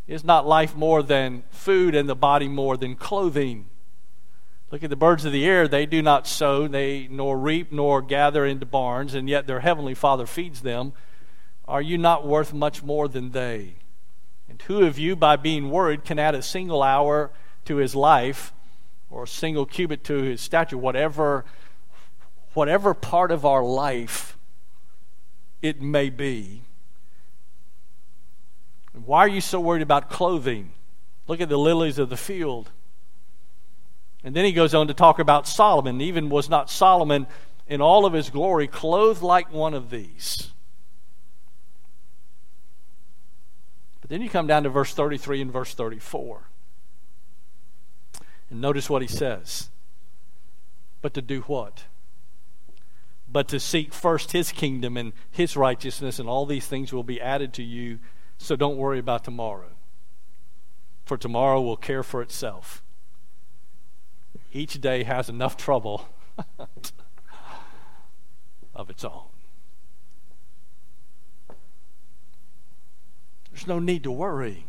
Is 0.08 0.24
not 0.24 0.48
life 0.48 0.76
more 0.76 1.04
than 1.04 1.44
food 1.50 1.94
and 1.96 2.08
the 2.08 2.16
body 2.16 2.48
more 2.48 2.78
than 2.78 2.96
clothing? 2.96 3.66
Look 4.74 4.82
at 4.82 4.90
the 4.90 4.96
birds 4.96 5.24
of 5.24 5.32
the 5.32 5.46
air. 5.46 5.68
They 5.68 5.86
do 5.86 6.02
not 6.02 6.26
sow, 6.26 6.68
they 6.68 7.08
nor 7.08 7.38
reap, 7.38 7.72
nor 7.72 8.02
gather 8.02 8.44
into 8.44 8.66
barns, 8.66 9.14
and 9.14 9.30
yet 9.30 9.46
their 9.46 9.60
heavenly 9.60 9.94
Father 9.94 10.26
feeds 10.26 10.62
them. 10.62 10.94
Are 11.68 11.80
you 11.80 11.96
not 11.96 12.26
worth 12.26 12.54
much 12.54 12.82
more 12.82 13.08
than 13.08 13.34
they? 13.34 13.76
And 14.50 14.60
who 14.64 14.84
of 14.84 14.98
you, 14.98 15.16
by 15.16 15.36
being 15.36 15.70
worried, 15.70 16.04
can 16.04 16.18
add 16.18 16.34
a 16.34 16.42
single 16.42 16.82
hour 16.82 17.30
to 17.66 17.76
his 17.76 17.94
life 17.94 18.52
or 19.12 19.26
a 19.26 19.28
single 19.28 19.68
cubit 19.68 20.04
to 20.06 20.24
his 20.24 20.42
stature, 20.42 20.76
whatever, 20.76 21.46
whatever 22.56 22.96
part 22.96 23.30
of 23.30 23.46
our 23.46 23.64
life 23.64 24.40
it 25.62 25.84
may 25.84 26.10
be? 26.10 26.64
Why 29.06 29.20
are 29.20 29.28
you 29.28 29.40
so 29.40 29.60
worried 29.60 29.84
about 29.84 30.10
clothing? 30.10 30.72
Look 31.28 31.42
at 31.42 31.50
the 31.50 31.60
lilies 31.60 32.00
of 32.00 32.10
the 32.10 32.18
field. 32.18 32.72
And 34.24 34.36
then 34.36 34.46
he 34.46 34.54
goes 34.54 34.74
on 34.74 34.88
to 34.88 34.94
talk 34.94 35.20
about 35.20 35.48
Solomon. 35.48 36.00
Even 36.02 36.30
was 36.30 36.50
not 36.50 36.70
Solomon 36.70 37.28
in 37.68 37.82
all 37.82 38.06
of 38.06 38.14
his 38.14 38.30
glory 38.30 38.68
clothed 38.68 39.22
like 39.22 39.52
one 39.52 39.74
of 39.74 39.90
these? 39.90 40.50
But 44.02 44.10
then 44.10 44.22
you 44.22 44.30
come 44.30 44.48
down 44.48 44.64
to 44.64 44.70
verse 44.70 44.94
33 44.94 45.42
and 45.42 45.52
verse 45.52 45.74
34. 45.74 46.50
And 48.50 48.62
notice 48.62 48.90
what 48.90 49.02
he 49.02 49.08
says. 49.08 49.70
But 51.02 51.14
to 51.16 51.22
do 51.22 51.42
what? 51.42 51.84
but 53.34 53.48
to 53.48 53.60
seek 53.60 53.94
first 53.94 54.32
his 54.32 54.52
kingdom 54.52 54.96
and 54.96 55.12
his 55.32 55.58
righteousness, 55.58 56.20
and 56.20 56.30
all 56.30 56.46
these 56.46 56.68
things 56.68 56.94
will 56.94 57.04
be 57.04 57.20
added 57.20 57.52
to 57.54 57.64
you. 57.64 57.98
So 58.38 58.56
don't 58.56 58.78
worry 58.78 59.00
about 59.00 59.24
tomorrow, 59.24 59.72
for 61.04 61.18
tomorrow 61.18 61.60
will 61.60 61.76
care 61.76 62.04
for 62.04 62.22
itself. 62.22 62.83
Each 64.54 64.80
day 64.80 65.04
has 65.04 65.30
enough 65.30 65.58
trouble 65.58 66.08
of 68.76 68.92
its 68.92 69.04
own. 69.04 69.24
There's 73.52 73.66
no 73.66 73.80
need 73.80 74.04
to 74.04 74.12
worry. 74.12 74.68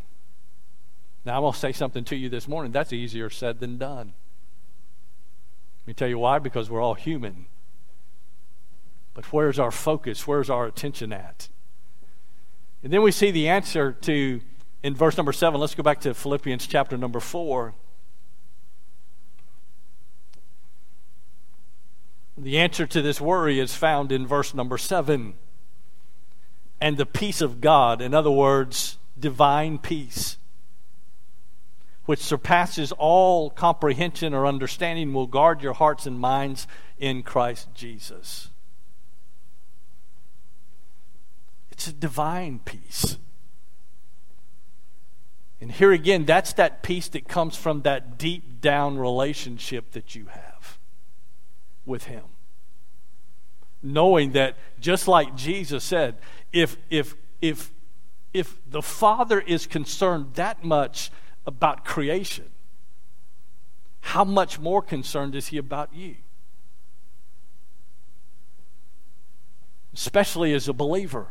Now, 1.23 1.35
I'm 1.35 1.41
going 1.41 1.53
to 1.53 1.59
say 1.59 1.71
something 1.71 2.03
to 2.05 2.15
you 2.15 2.29
this 2.29 2.47
morning. 2.47 2.71
That's 2.71 2.93
easier 2.93 3.29
said 3.29 3.59
than 3.59 3.77
done. 3.77 4.13
Let 5.81 5.87
me 5.87 5.93
tell 5.93 6.07
you 6.07 6.17
why 6.17 6.39
because 6.39 6.67
we're 6.69 6.81
all 6.81 6.95
human. 6.95 7.45
But 9.13 9.31
where's 9.31 9.59
our 9.59 9.71
focus? 9.71 10.25
Where's 10.25 10.49
our 10.49 10.65
attention 10.65 11.13
at? 11.13 11.47
And 12.83 12.91
then 12.91 13.03
we 13.03 13.11
see 13.11 13.29
the 13.29 13.49
answer 13.49 13.91
to, 14.01 14.41
in 14.81 14.95
verse 14.95 15.15
number 15.15 15.33
seven, 15.33 15.59
let's 15.59 15.75
go 15.75 15.83
back 15.83 16.01
to 16.01 16.13
Philippians 16.15 16.65
chapter 16.65 16.97
number 16.97 17.19
four. 17.19 17.75
The 22.45 22.59
answer 22.59 22.85
to 22.85 23.01
this 23.01 23.19
worry 23.19 23.59
is 23.59 23.73
found 23.73 24.11
in 24.11 24.27
verse 24.27 24.53
number 24.53 24.77
seven. 24.77 25.33
And 26.79 26.95
the 26.95 27.05
peace 27.07 27.41
of 27.41 27.59
God, 27.59 28.03
in 28.03 28.13
other 28.13 28.29
words, 28.29 28.99
divine 29.19 29.79
peace, 29.79 30.37
which 32.05 32.19
surpasses 32.19 32.91
all 32.91 33.49
comprehension 33.49 34.35
or 34.35 34.45
understanding, 34.45 35.11
will 35.11 35.25
guard 35.25 35.63
your 35.63 35.73
hearts 35.73 36.05
and 36.05 36.19
minds 36.19 36.67
in 36.99 37.23
Christ 37.23 37.73
Jesus. 37.73 38.49
It's 41.71 41.87
a 41.87 41.93
divine 41.93 42.59
peace. 42.59 43.17
And 45.59 45.71
here 45.71 45.91
again, 45.91 46.25
that's 46.25 46.53
that 46.53 46.83
peace 46.83 47.07
that 47.07 47.27
comes 47.27 47.57
from 47.57 47.81
that 47.81 48.19
deep 48.19 48.61
down 48.61 48.99
relationship 48.99 49.93
that 49.93 50.13
you 50.13 50.27
have 50.27 50.77
with 51.87 52.03
Him. 52.03 52.21
Knowing 53.81 54.31
that, 54.31 54.57
just 54.79 55.07
like 55.07 55.35
Jesus 55.35 55.83
said, 55.83 56.15
if, 56.51 56.77
if, 56.89 57.15
if, 57.41 57.71
if 58.33 58.57
the 58.69 58.81
Father 58.81 59.39
is 59.39 59.67
concerned 59.67 60.33
that 60.35 60.63
much 60.63 61.11
about 61.45 61.85
creation, 61.85 62.45
how 64.01 64.23
much 64.23 64.59
more 64.59 64.81
concerned 64.81 65.35
is 65.35 65.47
He 65.47 65.57
about 65.57 65.93
you? 65.93 66.15
Especially 69.93 70.53
as 70.53 70.67
a 70.67 70.73
believer. 70.73 71.27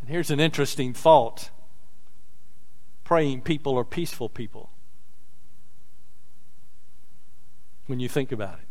And 0.00 0.10
here's 0.10 0.30
an 0.30 0.40
interesting 0.40 0.92
thought 0.92 1.50
praying 3.04 3.40
people 3.40 3.78
are 3.78 3.84
peaceful 3.84 4.28
people 4.28 4.70
when 7.86 8.00
you 8.00 8.08
think 8.08 8.32
about 8.32 8.58
it. 8.58 8.66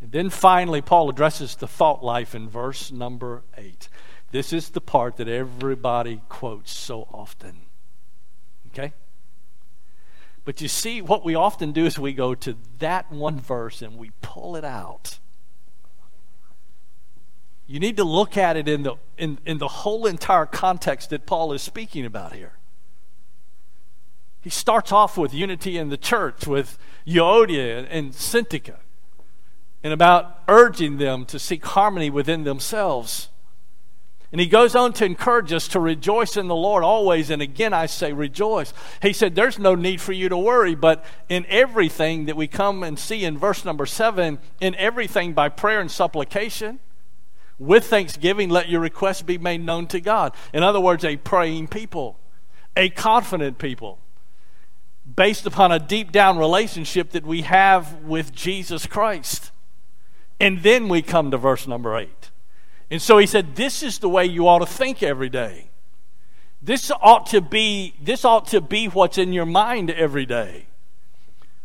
And 0.00 0.12
then 0.12 0.30
finally, 0.30 0.80
Paul 0.80 1.10
addresses 1.10 1.56
the 1.56 1.66
thought 1.66 2.04
life 2.04 2.34
in 2.34 2.48
verse 2.48 2.92
number 2.92 3.42
8. 3.56 3.88
This 4.30 4.52
is 4.52 4.70
the 4.70 4.80
part 4.80 5.16
that 5.16 5.28
everybody 5.28 6.22
quotes 6.28 6.72
so 6.72 7.08
often. 7.12 7.62
Okay? 8.68 8.92
But 10.44 10.60
you 10.60 10.68
see, 10.68 11.02
what 11.02 11.24
we 11.24 11.34
often 11.34 11.72
do 11.72 11.86
is 11.86 11.98
we 11.98 12.12
go 12.12 12.34
to 12.36 12.56
that 12.78 13.10
one 13.10 13.40
verse 13.40 13.82
and 13.82 13.98
we 13.98 14.12
pull 14.22 14.54
it 14.54 14.64
out 14.64 15.18
you 17.68 17.78
need 17.78 17.98
to 17.98 18.04
look 18.04 18.38
at 18.38 18.56
it 18.56 18.66
in 18.66 18.82
the, 18.82 18.94
in, 19.18 19.38
in 19.44 19.58
the 19.58 19.68
whole 19.68 20.06
entire 20.06 20.46
context 20.46 21.10
that 21.10 21.26
Paul 21.26 21.52
is 21.52 21.60
speaking 21.60 22.06
about 22.06 22.32
here. 22.32 22.57
He 24.48 24.52
starts 24.52 24.92
off 24.92 25.18
with 25.18 25.34
unity 25.34 25.76
in 25.76 25.90
the 25.90 25.98
church, 25.98 26.46
with 26.46 26.78
Euodia 27.06 27.86
and 27.90 28.12
Syntyche, 28.12 28.76
and 29.82 29.92
about 29.92 30.42
urging 30.48 30.96
them 30.96 31.26
to 31.26 31.38
seek 31.38 31.66
harmony 31.66 32.08
within 32.08 32.44
themselves. 32.44 33.28
And 34.32 34.40
he 34.40 34.46
goes 34.46 34.74
on 34.74 34.94
to 34.94 35.04
encourage 35.04 35.52
us 35.52 35.68
to 35.68 35.80
rejoice 35.80 36.38
in 36.38 36.48
the 36.48 36.56
Lord 36.56 36.82
always. 36.82 37.28
And 37.28 37.42
again, 37.42 37.74
I 37.74 37.84
say 37.84 38.14
rejoice. 38.14 38.72
He 39.02 39.12
said, 39.12 39.34
There's 39.34 39.58
no 39.58 39.74
need 39.74 40.00
for 40.00 40.12
you 40.12 40.30
to 40.30 40.38
worry, 40.38 40.74
but 40.74 41.04
in 41.28 41.44
everything 41.50 42.24
that 42.24 42.34
we 42.34 42.48
come 42.48 42.82
and 42.82 42.98
see 42.98 43.26
in 43.26 43.36
verse 43.36 43.66
number 43.66 43.84
seven, 43.84 44.38
in 44.62 44.74
everything 44.76 45.34
by 45.34 45.50
prayer 45.50 45.82
and 45.82 45.90
supplication, 45.90 46.78
with 47.58 47.84
thanksgiving, 47.84 48.48
let 48.48 48.70
your 48.70 48.80
requests 48.80 49.20
be 49.20 49.36
made 49.36 49.60
known 49.60 49.88
to 49.88 50.00
God. 50.00 50.34
In 50.54 50.62
other 50.62 50.80
words, 50.80 51.04
a 51.04 51.18
praying 51.18 51.68
people, 51.68 52.18
a 52.74 52.88
confident 52.88 53.58
people, 53.58 53.98
based 55.16 55.46
upon 55.46 55.72
a 55.72 55.78
deep 55.78 56.12
down 56.12 56.38
relationship 56.38 57.10
that 57.10 57.24
we 57.24 57.42
have 57.42 58.02
with 58.02 58.32
Jesus 58.32 58.86
Christ. 58.86 59.50
And 60.40 60.62
then 60.62 60.88
we 60.88 61.02
come 61.02 61.30
to 61.30 61.38
verse 61.38 61.66
number 61.66 61.96
eight. 61.96 62.30
And 62.90 63.02
so 63.02 63.18
he 63.18 63.26
said, 63.26 63.56
This 63.56 63.82
is 63.82 63.98
the 63.98 64.08
way 64.08 64.24
you 64.24 64.48
ought 64.48 64.60
to 64.60 64.66
think 64.66 65.02
every 65.02 65.28
day. 65.28 65.70
This 66.60 66.90
ought 66.90 67.26
to 67.26 67.40
be, 67.40 67.94
this 68.00 68.24
ought 68.24 68.46
to 68.48 68.60
be 68.60 68.86
what's 68.86 69.18
in 69.18 69.32
your 69.32 69.46
mind 69.46 69.90
every 69.90 70.26
day. 70.26 70.66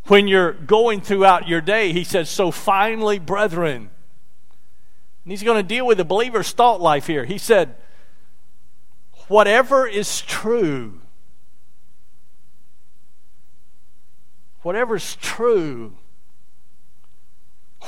When 0.08 0.28
you're 0.28 0.54
going 0.54 1.02
throughout 1.02 1.48
your 1.48 1.62
day, 1.62 1.94
he 1.94 2.04
says, 2.04 2.30
So 2.30 2.52
finally, 2.52 3.20
brethren, 3.20 3.90
and 5.24 5.32
he's 5.32 5.44
going 5.44 5.62
to 5.62 5.68
deal 5.68 5.86
with 5.86 5.98
the 5.98 6.06
believer's 6.06 6.52
thought 6.52 6.82
life 6.82 7.08
here. 7.08 7.26
He 7.26 7.38
said, 7.38 7.76
Whatever 9.28 9.88
is 9.88 10.22
true, 10.22 11.00
whatever 14.64 14.96
is 14.96 15.16
true, 15.18 15.94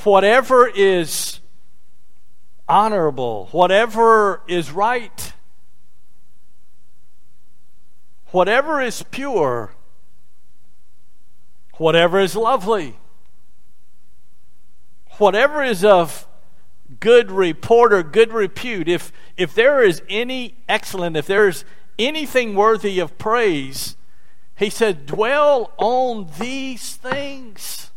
whatever 0.04 0.68
is 0.68 1.40
honorable, 2.68 3.48
whatever 3.50 4.42
is 4.46 4.70
right, 4.70 5.32
whatever 8.26 8.80
is 8.80 9.02
pure, 9.10 9.72
whatever 11.78 12.20
is 12.20 12.36
lovely, 12.36 12.96
whatever 15.18 15.62
is 15.62 15.82
of 15.84 16.28
good 17.00 17.30
report 17.30 17.92
or 17.92 18.02
good 18.02 18.32
repute, 18.32 18.86
if, 18.86 19.12
if 19.36 19.54
there 19.54 19.82
is 19.82 20.02
any 20.08 20.56
excellent, 20.68 21.16
if 21.16 21.26
there 21.26 21.48
is 21.48 21.64
anything 21.98 22.54
worthy 22.54 22.98
of 22.98 23.16
praise, 23.16 23.96
he 24.56 24.70
said, 24.70 25.06
dwell 25.06 25.72
on 25.78 26.28
these 26.38 26.96
things. 26.96 27.90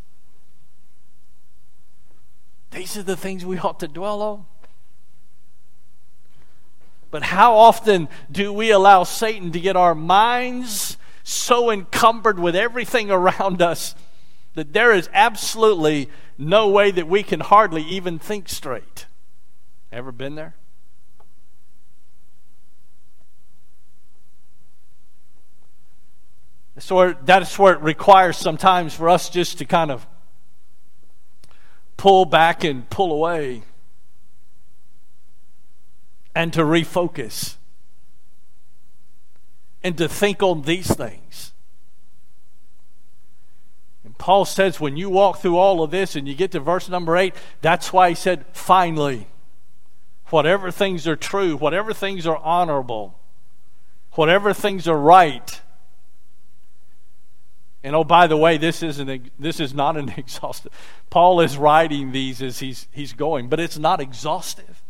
These 2.70 2.96
are 2.96 3.02
the 3.02 3.16
things 3.16 3.44
we 3.44 3.58
ought 3.58 3.80
to 3.80 3.88
dwell 3.88 4.22
on. 4.22 4.46
But 7.10 7.24
how 7.24 7.56
often 7.56 8.08
do 8.30 8.52
we 8.52 8.70
allow 8.70 9.02
Satan 9.02 9.50
to 9.52 9.60
get 9.60 9.74
our 9.74 9.94
minds 9.94 10.96
so 11.24 11.70
encumbered 11.70 12.38
with 12.38 12.54
everything 12.54 13.10
around 13.10 13.62
us 13.62 13.94
that 14.54 14.72
there 14.72 14.92
is 14.92 15.08
absolutely 15.12 16.08
no 16.36 16.68
way 16.68 16.90
that 16.90 17.06
we 17.06 17.22
can 17.22 17.40
hardly 17.40 17.82
even 17.82 18.18
think 18.18 18.48
straight. 18.48 19.06
Ever 19.92 20.12
been 20.12 20.34
there? 20.34 20.54
So 26.80 27.12
that's 27.12 27.58
where 27.58 27.74
it 27.74 27.80
requires 27.82 28.36
sometimes 28.36 28.94
for 28.94 29.08
us 29.08 29.28
just 29.28 29.58
to 29.58 29.64
kind 29.64 29.90
of 29.90 30.06
pull 31.96 32.24
back 32.24 32.64
and 32.64 32.88
pull 32.88 33.12
away 33.12 33.62
and 36.34 36.52
to 36.54 36.60
refocus 36.60 37.56
and 39.82 39.96
to 39.98 40.08
think 40.08 40.42
on 40.42 40.62
these 40.62 40.94
things. 40.94 41.52
And 44.04 44.16
Paul 44.16 44.46
says 44.46 44.80
when 44.80 44.96
you 44.96 45.10
walk 45.10 45.40
through 45.40 45.58
all 45.58 45.82
of 45.82 45.90
this 45.90 46.16
and 46.16 46.26
you 46.26 46.34
get 46.34 46.52
to 46.52 46.60
verse 46.60 46.88
number 46.88 47.16
eight, 47.16 47.34
that's 47.60 47.92
why 47.92 48.08
he 48.08 48.14
said, 48.14 48.46
finally, 48.52 49.28
whatever 50.30 50.70
things 50.70 51.06
are 51.06 51.16
true, 51.16 51.56
whatever 51.56 51.92
things 51.92 52.26
are 52.26 52.38
honorable, 52.38 53.18
whatever 54.12 54.54
things 54.54 54.88
are 54.88 54.98
right. 54.98 55.60
And 57.82 57.96
oh, 57.96 58.04
by 58.04 58.26
the 58.26 58.36
way, 58.36 58.58
this 58.58 58.82
isn't 58.82 59.30
this 59.40 59.58
is 59.58 59.72
not 59.72 59.96
an 59.96 60.08
exhaustive. 60.16 60.72
Paul 61.08 61.40
is 61.40 61.56
writing 61.56 62.12
these 62.12 62.42
as 62.42 62.58
he's 62.58 62.88
he's 62.90 63.12
going, 63.12 63.48
but 63.48 63.58
it's 63.60 63.78
not 63.78 64.00
exhaustive. 64.00 64.82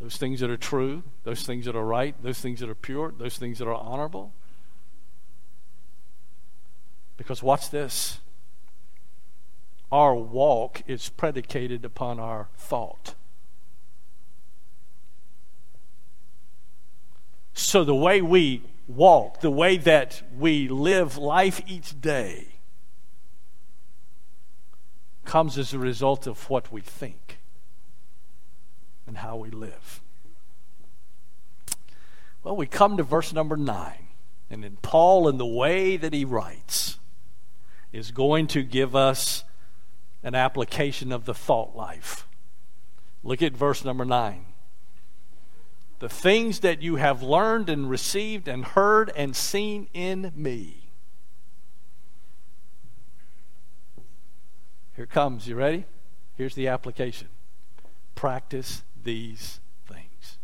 those 0.00 0.16
things 0.16 0.40
that 0.40 0.50
are 0.50 0.56
true, 0.56 1.02
those 1.24 1.44
things 1.44 1.66
that 1.66 1.76
are 1.76 1.84
right, 1.84 2.20
those 2.22 2.40
things 2.40 2.60
that 2.60 2.70
are 2.70 2.74
pure, 2.74 3.12
those 3.16 3.36
things 3.36 3.58
that 3.58 3.68
are 3.68 3.74
honorable. 3.74 4.32
Because 7.16 7.42
watch 7.42 7.70
this 7.70 8.18
our 9.92 10.14
walk 10.14 10.82
is 10.86 11.08
predicated 11.10 11.84
upon 11.84 12.18
our 12.18 12.48
thought. 12.56 13.14
So 17.60 17.84
the 17.84 17.94
way 17.94 18.22
we 18.22 18.62
walk, 18.88 19.42
the 19.42 19.50
way 19.50 19.76
that 19.76 20.22
we 20.36 20.66
live 20.66 21.18
life 21.18 21.62
each 21.68 22.00
day, 22.00 22.48
comes 25.24 25.56
as 25.56 25.72
a 25.72 25.78
result 25.78 26.26
of 26.26 26.48
what 26.50 26.72
we 26.72 26.80
think 26.80 27.38
and 29.06 29.18
how 29.18 29.36
we 29.36 29.50
live. 29.50 30.00
Well, 32.42 32.56
we 32.56 32.66
come 32.66 32.96
to 32.96 33.02
verse 33.02 33.32
number 33.32 33.56
nine, 33.56 34.08
and 34.48 34.64
then 34.64 34.78
Paul, 34.80 35.28
in 35.28 35.36
the 35.36 35.46
way 35.46 35.96
that 35.98 36.14
he 36.14 36.24
writes, 36.24 36.98
is 37.92 38.10
going 38.10 38.46
to 38.48 38.62
give 38.62 38.96
us 38.96 39.44
an 40.22 40.34
application 40.34 41.12
of 41.12 41.26
the 41.26 41.34
thought 41.34 41.76
life. 41.76 42.26
Look 43.22 43.42
at 43.42 43.52
verse 43.52 43.84
number 43.84 44.06
nine. 44.06 44.46
The 46.00 46.08
things 46.08 46.60
that 46.60 46.82
you 46.82 46.96
have 46.96 47.22
learned 47.22 47.70
and 47.70 47.88
received 47.88 48.48
and 48.48 48.64
heard 48.64 49.12
and 49.14 49.36
seen 49.36 49.88
in 49.94 50.32
me. 50.34 50.90
Here 54.96 55.06
comes. 55.06 55.46
You 55.46 55.54
ready? 55.54 55.84
Here's 56.36 56.54
the 56.54 56.68
application 56.68 57.28
practice 58.14 58.82
these 59.02 59.60
things. 59.86 60.38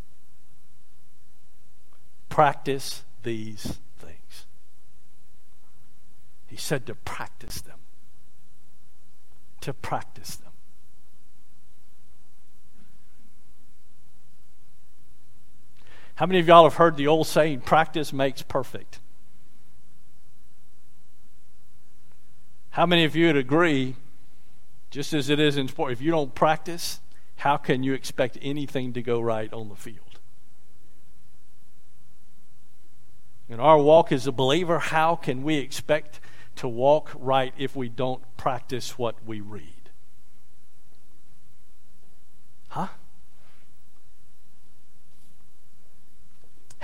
Practice 2.29 3.03
these 3.23 3.79
things. 3.99 4.47
He 6.47 6.57
said 6.57 6.87
to 6.87 6.95
practice 6.95 7.61
them 7.61 7.81
to 9.67 9.75
practice 9.75 10.37
them. 10.37 10.46
How 16.17 16.27
many 16.27 16.41
of 16.41 16.47
y'all 16.47 16.65
have 16.65 16.75
heard 16.75 16.97
the 16.97 17.07
old 17.07 17.27
saying, 17.27 17.61
practice 17.61 18.13
makes 18.13 18.43
perfect? 18.43 19.01
How 22.71 22.85
many 22.85 23.05
of 23.05 23.17
you 23.17 23.27
would 23.27 23.37
agree, 23.37 23.97
just 24.91 25.15
as 25.15 25.31
it 25.31 25.41
is 25.41 25.57
in 25.57 25.69
sport, 25.69 25.93
if 25.93 26.03
you 26.03 26.11
don't 26.11 26.35
practice, 26.35 27.01
how 27.37 27.57
can 27.57 27.83
you 27.83 27.95
expect 27.95 28.39
anything 28.43 28.93
to 28.93 29.03
go 29.03 29.21
right 29.21 29.53
on 29.53 29.69
the 29.69 29.77
field? 29.77 30.21
In 33.49 33.61
our 33.61 33.79
walk 33.79 34.11
as 34.13 34.27
a 34.27 34.33
believer, 34.33 34.79
how 34.79 35.17
can 35.17 35.43
we 35.43 35.57
expect 35.57 36.21
to 36.57 36.69
walk 36.69 37.13
right 37.15 37.53
if 37.57 37.77
we 37.77 37.89
don't 37.89 38.23
practice 38.37 38.99
what 38.99 39.15
we 39.25 39.41
read. 39.41 39.91
Huh? 42.69 42.89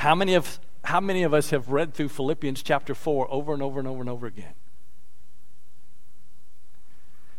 How 0.02 0.14
many 0.14 0.34
of 0.34 0.58
how 0.84 1.00
many 1.00 1.22
of 1.22 1.32
us 1.32 1.50
have 1.50 1.68
read 1.68 1.94
through 1.94 2.08
Philippians 2.08 2.62
chapter 2.62 2.92
4 2.92 3.28
over 3.30 3.52
and 3.52 3.62
over 3.62 3.78
and 3.78 3.86
over 3.86 4.00
and 4.00 4.10
over 4.10 4.26
again? 4.26 4.54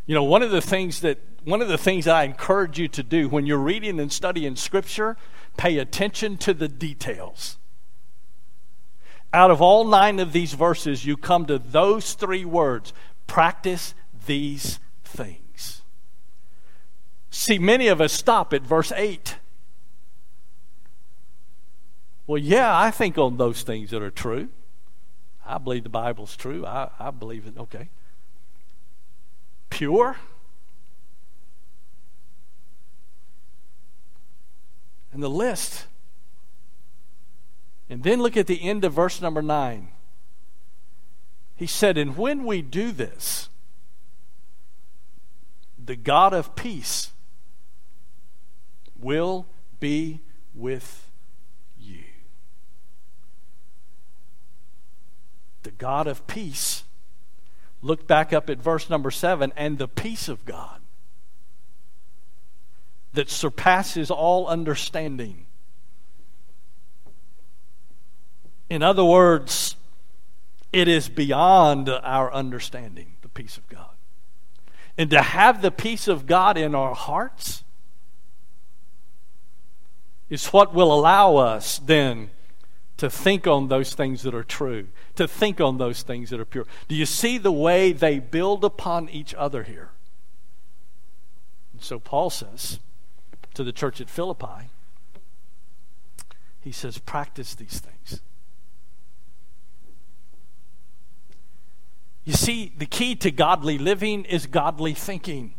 You 0.06 0.16
know, 0.16 0.24
one 0.24 0.42
of 0.42 0.52
the 0.52 0.62
things 0.62 1.02
that 1.02 1.20
one 1.44 1.62
of 1.62 1.68
the 1.68 1.78
things 1.78 2.08
I 2.08 2.24
encourage 2.24 2.80
you 2.80 2.88
to 2.88 3.04
do 3.04 3.28
when 3.28 3.46
you're 3.46 3.58
reading 3.58 4.00
and 4.00 4.12
studying 4.12 4.56
scripture, 4.56 5.18
pay 5.58 5.78
attention 5.78 6.38
to 6.38 6.54
the 6.54 6.70
details 6.70 7.58
out 9.34 9.50
of 9.50 9.62
all 9.62 9.84
nine 9.84 10.20
of 10.20 10.32
these 10.32 10.54
verses, 10.54 11.06
you 11.06 11.18
come 11.18 11.46
to 11.48 11.58
those 11.58 12.14
three 12.14 12.46
words 12.46 12.94
practice 13.26 13.96
these 14.28 14.80
things. 15.04 15.82
See, 17.32 17.58
many 17.58 17.88
of 17.88 18.00
us 18.00 18.14
stop 18.14 18.54
at 18.54 18.62
verse 18.62 18.92
8. 18.96 19.38
Well, 22.26 22.38
yeah, 22.38 22.78
I 22.78 22.92
think 22.92 23.18
on 23.18 23.38
those 23.38 23.64
things 23.64 23.92
that 23.92 24.02
are 24.02 24.12
true. 24.12 24.50
I 25.46 25.58
believe 25.58 25.84
the 25.84 25.90
Bible's 25.90 26.38
true. 26.38 26.66
I, 26.66 26.90
I 27.00 27.12
believe 27.12 27.46
it. 27.46 27.58
Okay. 27.58 27.90
Pure. 29.70 30.18
And 35.12 35.22
the 35.22 35.30
list 35.30 35.88
and 37.94 38.02
then 38.02 38.22
look 38.22 38.38
at 38.38 38.48
the 38.48 38.64
end 38.64 38.84
of 38.86 38.94
verse 38.94 39.22
number 39.22 39.42
9. 39.42 39.90
He 41.56 41.68
said, 41.68 41.98
And 41.98 42.18
when 42.18 42.44
we 42.44 42.62
do 42.62 42.92
this, 42.92 43.50
the 45.78 45.96
God 45.96 46.34
of 46.34 46.56
peace 46.56 47.12
will 49.00 49.46
be 49.80 50.22
with 50.56 51.12
you. 51.78 52.04
The 55.64 55.72
God 55.72 56.08
of 56.08 56.26
peace. 56.28 56.84
Look 57.82 58.08
back 58.08 58.32
up 58.32 58.50
at 58.50 58.60
verse 58.60 58.90
number 58.90 59.12
7 59.12 59.52
and 59.56 59.78
the 59.78 59.88
peace 59.88 60.30
of 60.30 60.46
God 60.46 60.80
that 63.14 63.30
surpasses 63.30 64.10
all 64.10 64.48
understanding 64.48 65.46
In 68.74 68.82
other 68.82 69.06
words, 69.06 69.76
it 70.72 70.88
is 70.88 71.08
beyond 71.08 71.90
our 71.90 72.34
understanding, 72.34 73.14
the 73.22 73.30
peace 73.30 73.56
of 73.56 73.70
God. 73.70 73.92
And 74.98 75.12
to 75.12 75.22
have 75.22 75.62
the 75.62 75.70
peace 75.70 76.08
of 76.08 76.26
God 76.26 76.58
in 76.58 76.74
our 76.74 76.96
hearts 76.96 77.64
is 80.28 80.48
what 80.48 80.74
will 80.74 80.92
allow 80.92 81.36
us 81.36 81.78
then 81.78 82.32
to 82.98 83.10
think 83.10 83.48
on 83.48 83.68
those 83.68 83.94
things 83.94 84.22
that 84.22 84.36
are 84.36 84.44
true, 84.44 84.88
to 85.16 85.28
think 85.28 85.60
on 85.60 85.78
those 85.78 86.04
things 86.04 86.30
that 86.30 86.40
are 86.40 86.46
pure. 86.46 86.66
Do 86.88 86.96
you 86.96 87.06
see 87.06 87.38
the 87.38 87.52
way 87.52 87.92
they 87.92 88.20
build 88.20 88.64
upon 88.64 89.10
each 89.10 89.34
other 89.34 89.64
here? 89.64 89.92
And 91.74 91.82
so 91.82 92.00
Paul 92.00 92.30
says 92.30 92.80
to 93.56 93.64
the 93.64 93.72
church 93.72 94.00
at 94.00 94.10
Philippi, 94.10 94.70
he 96.62 96.72
says, 96.72 96.98
practice 96.98 97.56
these 97.56 97.80
things. 97.80 98.22
You 102.24 102.34
see, 102.34 102.72
the 102.78 102.86
key 102.86 103.16
to 103.18 103.32
godly 103.32 103.78
living 103.78 104.24
is 104.24 104.46
godly 104.46 104.94
thinking. 104.94 105.56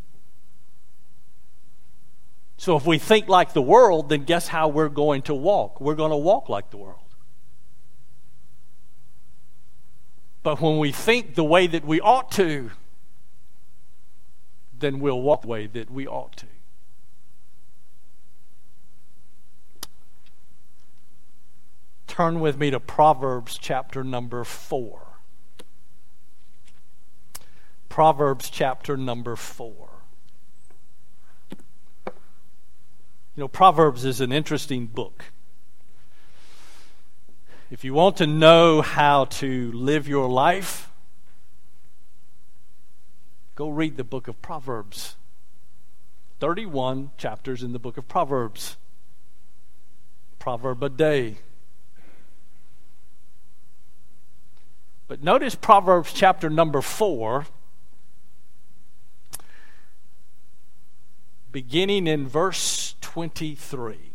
So 2.56 2.76
if 2.76 2.86
we 2.86 2.98
think 2.98 3.28
like 3.28 3.52
the 3.52 3.60
world, 3.60 4.08
then 4.08 4.24
guess 4.24 4.48
how 4.48 4.68
we're 4.68 4.88
going 4.88 5.22
to 5.22 5.34
walk? 5.34 5.78
We're 5.80 5.94
going 5.94 6.12
to 6.12 6.16
walk 6.16 6.48
like 6.48 6.70
the 6.70 6.78
world. 6.78 7.03
But 10.44 10.60
when 10.60 10.78
we 10.78 10.92
think 10.92 11.34
the 11.34 11.42
way 11.42 11.66
that 11.66 11.86
we 11.86 12.00
ought 12.02 12.30
to, 12.32 12.70
then 14.78 15.00
we'll 15.00 15.22
walk 15.22 15.42
the 15.42 15.48
way 15.48 15.66
that 15.66 15.90
we 15.90 16.06
ought 16.06 16.36
to. 16.36 16.46
Turn 22.06 22.40
with 22.40 22.58
me 22.58 22.70
to 22.70 22.78
Proverbs 22.78 23.58
chapter 23.58 24.04
number 24.04 24.44
4. 24.44 25.00
Proverbs 27.88 28.50
chapter 28.50 28.98
number 28.98 29.36
4. 29.36 29.88
You 32.06 32.12
know, 33.36 33.48
Proverbs 33.48 34.04
is 34.04 34.20
an 34.20 34.30
interesting 34.30 34.86
book. 34.88 35.24
If 37.74 37.82
you 37.82 37.92
want 37.92 38.18
to 38.18 38.26
know 38.28 38.82
how 38.82 39.24
to 39.24 39.72
live 39.72 40.06
your 40.06 40.28
life, 40.28 40.92
go 43.56 43.68
read 43.68 43.96
the 43.96 44.04
book 44.04 44.28
of 44.28 44.40
Proverbs. 44.40 45.16
31 46.38 47.10
chapters 47.18 47.64
in 47.64 47.72
the 47.72 47.80
book 47.80 47.96
of 47.96 48.06
Proverbs. 48.06 48.76
Proverb 50.38 50.84
a 50.84 50.88
day. 50.88 51.38
But 55.08 55.24
notice 55.24 55.56
Proverbs 55.56 56.12
chapter 56.12 56.48
number 56.48 56.80
4 56.80 57.46
beginning 61.50 62.06
in 62.06 62.28
verse 62.28 62.94
23. 63.00 64.13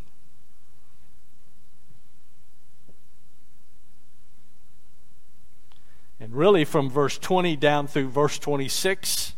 And 6.29 6.37
really, 6.37 6.63
from 6.63 6.91
verse 6.91 7.17
20 7.17 7.55
down 7.55 7.87
through 7.87 8.09
verse 8.09 8.37
26, 8.37 9.33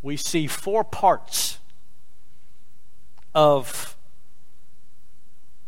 we 0.00 0.16
see 0.16 0.46
four 0.46 0.84
parts 0.84 1.58
of 3.34 3.96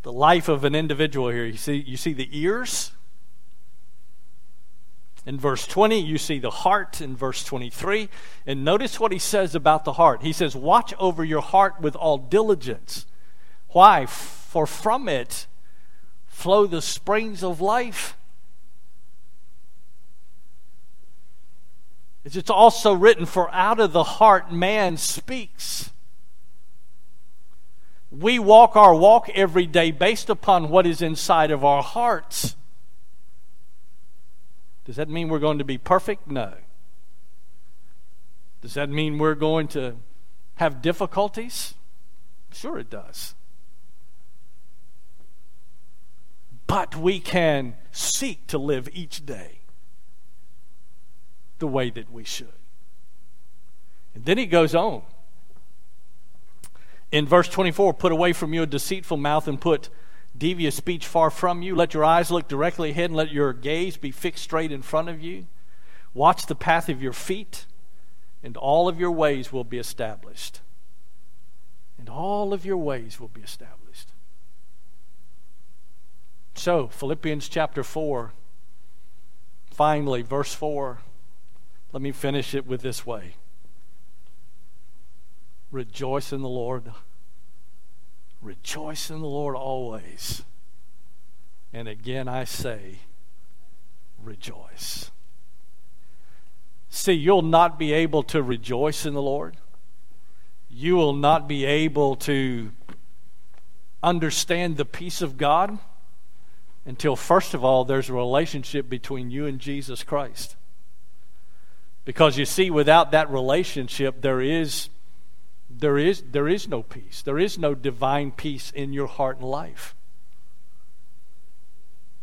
the 0.03 0.13
life 0.13 0.49
of 0.49 0.63
an 0.63 0.77
individual 0.77 1.31
here. 1.31 1.47
You 1.47 1.57
see, 1.57 1.75
you 1.85 1.97
see 1.97 2.13
the 2.13 2.29
ears. 2.31 2.93
In 5.27 5.37
verse 5.37 5.67
20, 5.67 5.99
you 5.99 6.17
see 6.17 6.39
the 6.39 6.51
heart 6.51 7.01
in 7.01 7.17
verse 7.17 7.43
23. 7.43 8.09
And 8.47 8.65
notice 8.65 9.01
what 9.01 9.11
he 9.11 9.19
says 9.19 9.57
about 9.57 9.85
the 9.85 9.95
heart. 9.95 10.23
He 10.23 10.33
says, 10.33 10.55
Watch 10.55 10.95
over 11.01 11.25
your 11.25 11.43
heart 11.43 11.81
with 11.81 11.97
all 11.97 12.19
diligence. 12.19 13.05
Why? 13.71 14.07
For 14.07 14.65
from 14.65 15.09
it 15.09 15.49
flow 16.29 16.69
the 16.69 16.81
springs 16.81 17.43
of 17.43 17.61
life. 17.61 18.16
It's 22.35 22.51
also 22.51 22.93
written, 22.93 23.25
For 23.25 23.53
out 23.55 23.79
of 23.79 23.93
the 23.93 24.03
heart 24.03 24.51
man 24.53 24.97
speaks. 24.97 25.91
We 28.11 28.39
walk 28.39 28.75
our 28.75 28.95
walk 28.95 29.29
every 29.31 29.67
day 29.67 29.93
based 29.93 30.29
upon 30.29 30.69
what 30.69 30.87
is 30.87 31.03
inside 31.03 31.51
of 31.53 31.65
our 31.65 31.83
hearts. 31.83 32.57
Does 34.85 34.97
that 34.97 35.09
mean 35.09 35.29
we're 35.29 35.39
going 35.39 35.59
to 35.59 35.65
be 35.65 35.79
perfect? 35.79 36.27
No. 36.27 36.55
Does 38.61 38.75
that 38.75 38.89
mean 38.89 39.19
we're 39.19 39.35
going 39.35 39.69
to 39.69 39.97
have 40.57 40.83
difficulties? 40.83 41.75
Sure, 42.53 42.79
it 42.79 42.91
does. 42.91 43.35
But 46.67 46.97
we 46.97 47.21
can 47.21 47.75
seek 47.93 48.47
to 48.49 48.59
live 48.59 48.89
each 48.93 49.25
day 49.27 49.61
the 51.59 51.67
way 51.67 51.91
that 51.91 52.11
we 52.11 52.25
should. 52.25 52.53
And 54.15 54.25
then 54.25 54.39
he 54.39 54.47
goes 54.47 54.75
on. 54.75 55.03
In 57.13 57.27
verse 57.27 57.49
24, 57.49 57.95
put 57.95 58.13
away 58.13 58.33
from 58.33 58.53
you 58.53 58.63
a 58.63 58.67
deceitful 58.67 59.17
mouth 59.17 59.47
and 59.47 59.61
put 59.61 59.89
devious 60.37 60.75
speech 60.75 61.07
far 61.07 61.31
from 61.31 61.63
you. 61.63 61.75
Let 61.75 61.95
your 61.95 62.05
eyes 62.05 62.31
look 62.31 62.49
directly 62.49 62.91
ahead 62.91 63.11
and 63.11 63.17
let 63.17 63.31
your 63.31 63.53
gaze 63.53 63.97
be 63.97 64.11
fixed 64.11 64.45
straight 64.45 64.73
in 64.73 64.83
front 64.83 65.09
of 65.09 65.21
you. 65.21 65.47
Watch 66.15 66.47
the 66.47 66.55
path 66.55 66.89
of 66.89 67.03
your 67.03 67.13
feet, 67.13 67.67
and 68.43 68.57
all 68.57 68.89
of 68.89 68.99
your 68.99 69.11
ways 69.11 69.53
will 69.53 69.65
be 69.65 69.79
established. 69.79 70.61
And 71.99 72.09
all 72.09 72.53
of 72.53 72.65
your 72.65 72.79
ways 72.79 73.21
will 73.21 73.29
be 73.29 73.43
established. 73.43 74.13
So, 76.55 76.89
Philippians 76.89 77.49
chapter 77.49 77.85
4, 77.85 78.33
finally, 79.71 80.23
verse 80.23 80.55
4 80.55 81.01
let 81.97 82.03
me 82.03 82.13
finish 82.13 82.55
it 82.55 82.67
with 82.67 82.83
this 82.83 83.07
way 83.07 83.37
Rejoice 85.71 86.31
in 86.31 86.43
the 86.43 86.49
Lord. 86.49 86.93
Rejoice 88.43 89.09
in 89.09 89.21
the 89.21 89.27
Lord 89.27 89.57
always. 89.57 90.43
And 91.73 91.89
again 91.89 92.29
I 92.29 92.45
say, 92.45 92.99
rejoice. 94.23 95.11
See, 96.91 97.15
you'll 97.15 97.41
not 97.41 97.79
be 97.79 97.95
able 97.95 98.23
to 98.25 98.43
rejoice 98.43 99.07
in 99.07 99.15
the 99.15 99.23
Lord. 99.23 99.57
You 100.69 100.97
will 100.97 101.15
not 101.15 101.49
be 101.49 101.65
able 101.65 102.15
to 102.17 102.73
understand 104.03 104.77
the 104.77 104.85
peace 104.85 105.23
of 105.23 105.39
God 105.39 105.79
until, 106.85 107.17
first 107.17 107.55
of 107.55 107.65
all, 107.65 107.87
there's 107.87 108.11
a 108.11 108.15
relationship 108.15 108.87
between 108.87 109.31
you 109.31 109.47
and 109.47 109.59
Jesus 109.59 110.05
Christ. 110.05 110.57
Because 112.07 112.39
you 112.39 112.45
see, 112.45 112.71
without 112.71 113.11
that 113.11 113.29
relationship, 113.31 114.23
there 114.23 114.41
is, 114.41 114.89
there 115.69 115.99
is, 115.99 116.23
there 116.31 116.49
is 116.49 116.69
no 116.69 116.85
peace. 116.85 117.21
There 117.21 117.39
is 117.39 117.59
no 117.59 117.75
divine 117.75 118.31
peace 118.31 118.71
in 118.71 118.93
your 118.93 119.09
heart 119.09 119.39
and 119.39 119.47
life. 119.47 119.95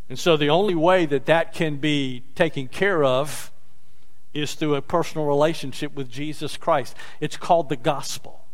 And 0.07 0.17
so 0.17 0.37
the 0.37 0.49
only 0.49 0.73
way 0.73 1.05
that 1.05 1.25
that 1.25 1.53
can 1.53 1.77
be 1.77 2.23
taken 2.33 2.69
care 2.69 3.03
of 3.03 3.51
is 4.33 4.53
through 4.55 4.75
a 4.75 4.81
personal 4.81 5.27
relationship 5.27 5.93
with 5.93 6.09
Jesus 6.09 6.55
Christ. 6.55 6.95
It's 7.19 7.35
called 7.35 7.67
the 7.67 7.75
gospel. 7.75 8.45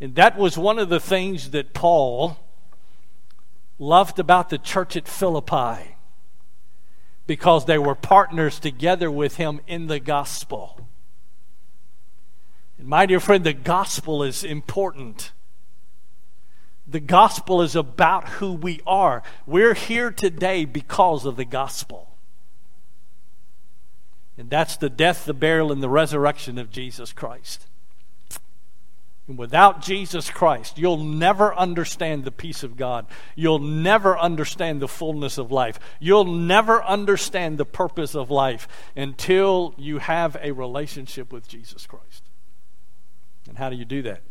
And 0.00 0.16
that 0.16 0.36
was 0.36 0.58
one 0.58 0.80
of 0.80 0.88
the 0.88 1.00
things 1.00 1.50
that 1.50 1.72
Paul 1.72 2.36
loved 3.78 4.18
about 4.18 4.50
the 4.50 4.58
church 4.58 4.96
at 4.96 5.06
Philippi 5.06 5.94
because 7.30 7.64
they 7.66 7.78
were 7.78 7.94
partners 7.94 8.58
together 8.58 9.08
with 9.08 9.36
him 9.36 9.60
in 9.68 9.86
the 9.86 10.00
gospel. 10.00 10.88
And 12.76 12.88
my 12.88 13.06
dear 13.06 13.20
friend, 13.20 13.44
the 13.44 13.52
gospel 13.52 14.24
is 14.24 14.42
important. 14.42 15.30
The 16.88 16.98
gospel 16.98 17.62
is 17.62 17.76
about 17.76 18.28
who 18.30 18.54
we 18.54 18.80
are. 18.84 19.22
We're 19.46 19.74
here 19.74 20.10
today 20.10 20.64
because 20.64 21.24
of 21.24 21.36
the 21.36 21.44
gospel. 21.44 22.16
And 24.36 24.50
that's 24.50 24.76
the 24.76 24.90
death, 24.90 25.24
the 25.24 25.32
burial, 25.32 25.70
and 25.70 25.80
the 25.80 25.88
resurrection 25.88 26.58
of 26.58 26.72
Jesus 26.72 27.12
Christ. 27.12 27.68
And 29.30 29.38
without 29.38 29.80
Jesus 29.80 30.28
Christ, 30.28 30.76
you'll 30.76 31.04
never 31.04 31.54
understand 31.54 32.24
the 32.24 32.32
peace 32.32 32.64
of 32.64 32.76
God. 32.76 33.06
You'll 33.36 33.60
never 33.60 34.18
understand 34.18 34.82
the 34.82 34.88
fullness 34.88 35.38
of 35.38 35.52
life. 35.52 35.78
You'll 36.00 36.24
never 36.24 36.82
understand 36.82 37.56
the 37.56 37.64
purpose 37.64 38.16
of 38.16 38.32
life 38.32 38.66
until 38.96 39.72
you 39.78 39.98
have 39.98 40.36
a 40.42 40.50
relationship 40.50 41.32
with 41.32 41.46
Jesus 41.46 41.86
Christ. 41.86 42.24
And 43.46 43.56
how 43.56 43.70
do 43.70 43.76
you 43.76 43.84
do 43.84 44.02
that? 44.02 44.22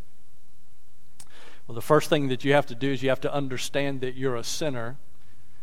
Well, 1.66 1.76
the 1.76 1.82
first 1.82 2.10
thing 2.10 2.28
that 2.28 2.44
you 2.44 2.52
have 2.52 2.66
to 2.66 2.76
do 2.76 2.92
is 2.92 3.02
you 3.02 3.08
have 3.08 3.22
to 3.22 3.34
understand 3.34 4.02
that 4.02 4.16
you're 4.18 4.36
a 4.36 4.44
sinner, 4.44 4.98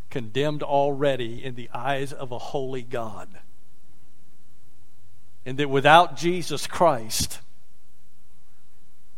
condemned 0.08 0.62
already 0.62 1.44
in 1.44 1.56
the 1.56 1.68
eyes 1.74 2.10
of 2.10 2.32
a 2.32 2.38
holy 2.38 2.82
God. 2.82 3.28
And 5.44 5.58
that 5.58 5.68
without 5.68 6.16
Jesus 6.16 6.66
Christ, 6.66 7.40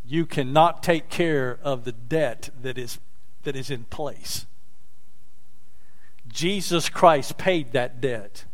you 0.08 0.24
cannot 0.24 0.82
take 0.82 1.10
care 1.10 1.58
of 1.62 1.84
the 1.84 1.92
debt 1.92 2.48
that 2.62 2.78
is, 2.78 2.98
that 3.42 3.54
is 3.54 3.70
in 3.70 3.84
place. 3.84 4.46
Jesus 6.26 6.88
Christ 6.88 7.36
paid 7.36 7.72
that 7.72 8.00
debt. 8.00 8.46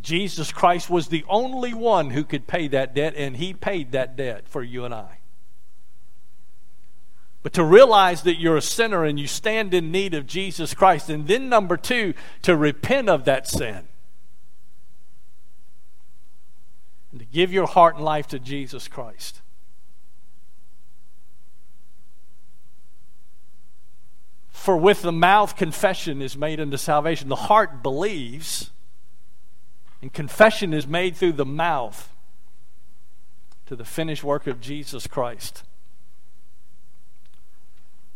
Jesus 0.00 0.52
Christ 0.52 0.90
was 0.90 1.08
the 1.08 1.24
only 1.28 1.72
one 1.72 2.10
who 2.10 2.24
could 2.24 2.46
pay 2.46 2.68
that 2.68 2.94
debt, 2.94 3.14
and 3.16 3.38
He 3.38 3.54
paid 3.54 3.92
that 3.92 4.16
debt 4.16 4.46
for 4.46 4.62
you 4.62 4.84
and 4.84 4.94
I. 4.94 5.18
But 7.42 7.54
to 7.54 7.64
realize 7.64 8.22
that 8.22 8.38
you're 8.38 8.56
a 8.56 8.62
sinner 8.62 9.04
and 9.04 9.18
you 9.18 9.26
stand 9.26 9.72
in 9.72 9.90
need 9.90 10.12
of 10.12 10.26
Jesus 10.26 10.74
Christ, 10.74 11.08
and 11.08 11.26
then 11.26 11.48
number 11.48 11.78
two, 11.78 12.12
to 12.42 12.54
repent 12.54 13.08
of 13.08 13.24
that 13.24 13.48
sin. 13.48 13.88
And 17.12 17.20
to 17.20 17.26
give 17.26 17.50
your 17.50 17.66
heart 17.66 17.96
and 17.96 18.04
life 18.04 18.26
to 18.28 18.38
Jesus 18.38 18.88
Christ. 18.88 19.40
For 24.66 24.76
with 24.76 25.02
the 25.02 25.12
mouth 25.12 25.54
confession 25.54 26.20
is 26.20 26.36
made 26.36 26.58
unto 26.58 26.76
salvation. 26.76 27.28
The 27.28 27.36
heart 27.36 27.84
believes, 27.84 28.72
and 30.02 30.12
confession 30.12 30.74
is 30.74 30.88
made 30.88 31.14
through 31.14 31.34
the 31.34 31.44
mouth 31.44 32.12
to 33.66 33.76
the 33.76 33.84
finished 33.84 34.24
work 34.24 34.48
of 34.48 34.60
Jesus 34.60 35.06
Christ. 35.06 35.62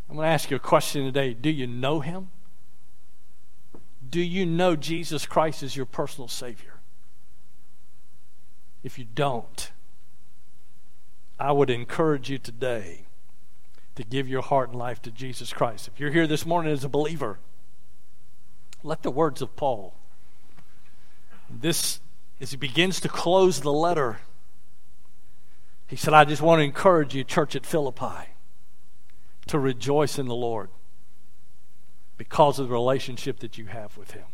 I'm 0.09 0.16
going 0.16 0.26
to 0.26 0.32
ask 0.32 0.51
you 0.51 0.57
a 0.57 0.59
question 0.59 1.05
today. 1.05 1.34
Do 1.34 1.51
you 1.51 1.68
know 1.68 2.01
him? 2.01 2.30
Do 4.11 4.20
you 4.20 4.44
know 4.44 4.74
Jesus 4.74 5.26
Christ 5.26 5.62
as 5.62 5.76
your 5.76 5.86
personal 5.86 6.26
Savior? 6.26 6.80
If 8.82 8.98
you 8.98 9.07
don't, 9.14 9.70
I 11.38 11.53
would 11.53 11.70
encourage 11.70 12.28
you 12.28 12.38
today 12.38 13.05
to 14.01 14.09
give 14.09 14.28
your 14.28 14.40
heart 14.40 14.70
and 14.70 14.78
life 14.78 15.03
to 15.03 15.11
Jesus 15.11 15.53
Christ. 15.53 15.86
If 15.86 16.01
you're 16.01 16.11
here 16.11 16.26
this 16.26 16.46
morning 16.46 16.72
as 16.72 16.84
a 16.84 16.88
believer, 16.88 17.38
let 18.82 19.03
the 19.03 19.11
words 19.11 19.42
of 19.42 19.55
Paul, 19.57 19.94
this, 21.51 22.01
as 22.40 22.51
he 22.51 22.57
begins 22.57 23.01
to 23.01 23.11
close 23.11 23.61
the 23.61 23.72
letter, 23.72 24.18
he 25.86 25.96
said, 25.96 26.14
I 26.14 26.24
just 26.24 26.40
want 26.40 26.61
to 26.61 26.64
encourage 26.64 27.14
you, 27.14 27.24
church 27.24 27.55
at 27.55 27.66
Philippi, 27.66 28.30
to 29.48 29.59
rejoice 29.59 30.18
in 30.18 30.26
the 30.26 30.34
Lord 30.34 30.70
because 32.16 32.59
of 32.59 32.68
the 32.68 32.72
relationship 32.72 33.40
that 33.40 33.59
you 33.59 33.66
have 33.66 33.98
with 33.98 34.12
him. 34.12 34.24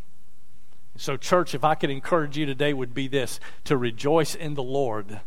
So, 0.96 1.16
church, 1.16 1.56
if 1.56 1.64
I 1.64 1.74
could 1.74 1.90
encourage 1.90 2.38
you 2.38 2.46
today, 2.46 2.72
would 2.72 2.94
be 2.94 3.08
this 3.08 3.40
to 3.64 3.76
rejoice 3.76 4.36
in 4.36 4.54
the 4.54 4.62
Lord 4.62 5.20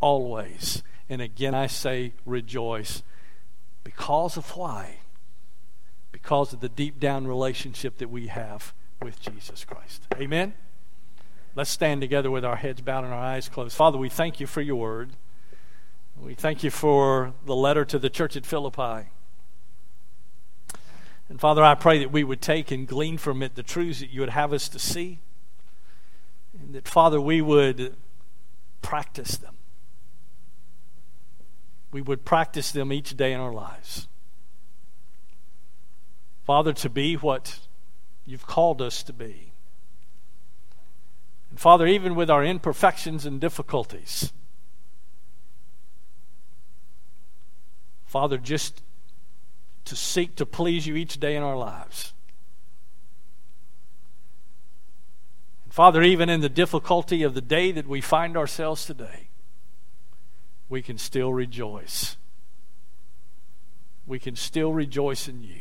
always. 0.00 0.82
And 1.10 1.20
again, 1.20 1.54
I 1.54 1.66
say 1.66 2.14
rejoice 2.24 3.02
because 3.84 4.36
of 4.36 4.56
why? 4.56 4.98
Because 6.10 6.52
of 6.52 6.60
the 6.60 6.68
deep 6.68 7.00
down 7.00 7.26
relationship 7.26 7.98
that 7.98 8.10
we 8.10 8.28
have 8.28 8.72
with 9.00 9.20
Jesus 9.20 9.64
Christ. 9.64 10.06
Amen? 10.14 10.54
Let's 11.54 11.70
stand 11.70 12.00
together 12.00 12.30
with 12.30 12.44
our 12.44 12.56
heads 12.56 12.80
bowed 12.80 13.04
and 13.04 13.12
our 13.12 13.20
eyes 13.20 13.48
closed. 13.48 13.76
Father, 13.76 13.98
we 13.98 14.08
thank 14.08 14.40
you 14.40 14.46
for 14.46 14.60
your 14.60 14.76
word. 14.76 15.12
We 16.18 16.34
thank 16.34 16.62
you 16.62 16.70
for 16.70 17.34
the 17.44 17.54
letter 17.54 17.84
to 17.84 17.98
the 17.98 18.08
church 18.08 18.36
at 18.36 18.46
Philippi. 18.46 19.08
And 21.28 21.40
Father, 21.40 21.64
I 21.64 21.74
pray 21.74 21.98
that 21.98 22.12
we 22.12 22.24
would 22.24 22.40
take 22.40 22.70
and 22.70 22.86
glean 22.86 23.18
from 23.18 23.42
it 23.42 23.54
the 23.54 23.62
truths 23.62 24.00
that 24.00 24.10
you 24.10 24.20
would 24.20 24.30
have 24.30 24.52
us 24.52 24.68
to 24.68 24.78
see. 24.78 25.20
And 26.58 26.74
that, 26.74 26.86
Father, 26.86 27.20
we 27.20 27.40
would 27.40 27.96
practice 28.82 29.36
them. 29.36 29.56
We 31.92 32.00
would 32.00 32.24
practice 32.24 32.72
them 32.72 32.92
each 32.92 33.16
day 33.16 33.32
in 33.32 33.40
our 33.40 33.52
lives. 33.52 34.08
Father, 36.44 36.72
to 36.72 36.88
be 36.88 37.14
what 37.14 37.60
you've 38.26 38.46
called 38.46 38.82
us 38.82 39.02
to 39.04 39.12
be. 39.12 39.52
And 41.50 41.60
Father, 41.60 41.86
even 41.86 42.14
with 42.14 42.30
our 42.30 42.44
imperfections 42.44 43.26
and 43.26 43.40
difficulties, 43.40 44.32
Father, 48.06 48.38
just 48.38 48.82
to 49.84 49.96
seek 49.96 50.34
to 50.36 50.46
please 50.46 50.86
you 50.86 50.96
each 50.96 51.20
day 51.20 51.36
in 51.36 51.42
our 51.42 51.56
lives. 51.56 52.12
And 55.64 55.74
Father, 55.74 56.02
even 56.02 56.28
in 56.28 56.40
the 56.40 56.48
difficulty 56.48 57.22
of 57.22 57.34
the 57.34 57.40
day 57.40 57.70
that 57.72 57.86
we 57.86 58.00
find 58.00 58.36
ourselves 58.36 58.86
today, 58.86 59.28
we 60.72 60.80
can 60.80 60.96
still 60.96 61.34
rejoice. 61.34 62.16
We 64.06 64.18
can 64.18 64.36
still 64.36 64.72
rejoice 64.72 65.28
in 65.28 65.42
you. 65.42 65.60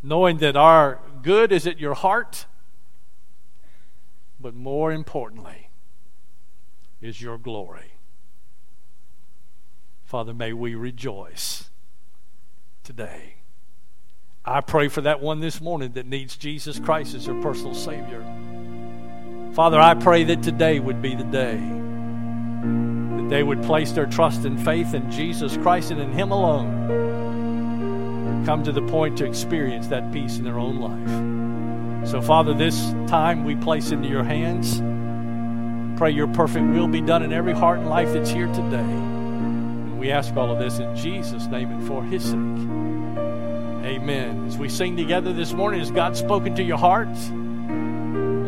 Knowing 0.00 0.38
that 0.38 0.56
our 0.56 1.00
good 1.22 1.50
is 1.50 1.66
at 1.66 1.80
your 1.80 1.94
heart, 1.94 2.46
but 4.38 4.54
more 4.54 4.92
importantly, 4.92 5.68
is 7.00 7.20
your 7.20 7.36
glory. 7.36 7.94
Father, 10.04 10.32
may 10.32 10.52
we 10.52 10.76
rejoice 10.76 11.70
today. 12.84 13.38
I 14.44 14.60
pray 14.60 14.86
for 14.86 15.00
that 15.00 15.20
one 15.20 15.40
this 15.40 15.60
morning 15.60 15.94
that 15.94 16.06
needs 16.06 16.36
Jesus 16.36 16.78
Christ 16.78 17.16
as 17.16 17.26
their 17.26 17.42
personal 17.42 17.74
Savior. 17.74 18.24
Father, 19.56 19.80
I 19.80 19.94
pray 19.94 20.22
that 20.24 20.42
today 20.42 20.78
would 20.80 21.00
be 21.00 21.14
the 21.14 21.24
day 21.24 21.56
that 21.56 23.26
they 23.30 23.42
would 23.42 23.62
place 23.62 23.90
their 23.92 24.04
trust 24.04 24.44
and 24.44 24.62
faith 24.62 24.92
in 24.92 25.10
Jesus 25.10 25.56
Christ 25.56 25.90
and 25.90 25.98
in 25.98 26.12
Him 26.12 26.30
alone. 26.30 26.84
Come 28.44 28.62
to 28.64 28.72
the 28.72 28.82
point 28.82 29.16
to 29.16 29.24
experience 29.24 29.86
that 29.86 30.12
peace 30.12 30.36
in 30.36 30.44
their 30.44 30.58
own 30.58 30.78
life. 30.78 31.08
So, 32.10 32.20
Father, 32.20 32.52
this 32.52 32.78
time 33.06 33.46
we 33.46 33.56
place 33.56 33.92
into 33.92 34.10
your 34.10 34.24
hands. 34.24 34.82
Pray 35.98 36.10
your 36.10 36.28
perfect 36.28 36.66
will 36.66 36.86
be 36.86 37.00
done 37.00 37.22
in 37.22 37.32
every 37.32 37.54
heart 37.54 37.78
and 37.78 37.88
life 37.88 38.12
that's 38.12 38.28
here 38.28 38.48
today. 38.48 38.84
We 39.98 40.10
ask 40.10 40.36
all 40.36 40.50
of 40.52 40.58
this 40.58 40.80
in 40.80 40.94
Jesus' 40.94 41.46
name 41.46 41.70
and 41.70 41.88
for 41.88 42.04
his 42.04 42.24
sake. 42.24 42.34
Amen. 43.86 44.48
As 44.48 44.58
we 44.58 44.68
sing 44.68 44.98
together 44.98 45.32
this 45.32 45.54
morning, 45.54 45.80
has 45.80 45.90
God 45.90 46.14
spoken 46.14 46.54
to 46.56 46.62
your 46.62 46.76
heart? 46.76 47.08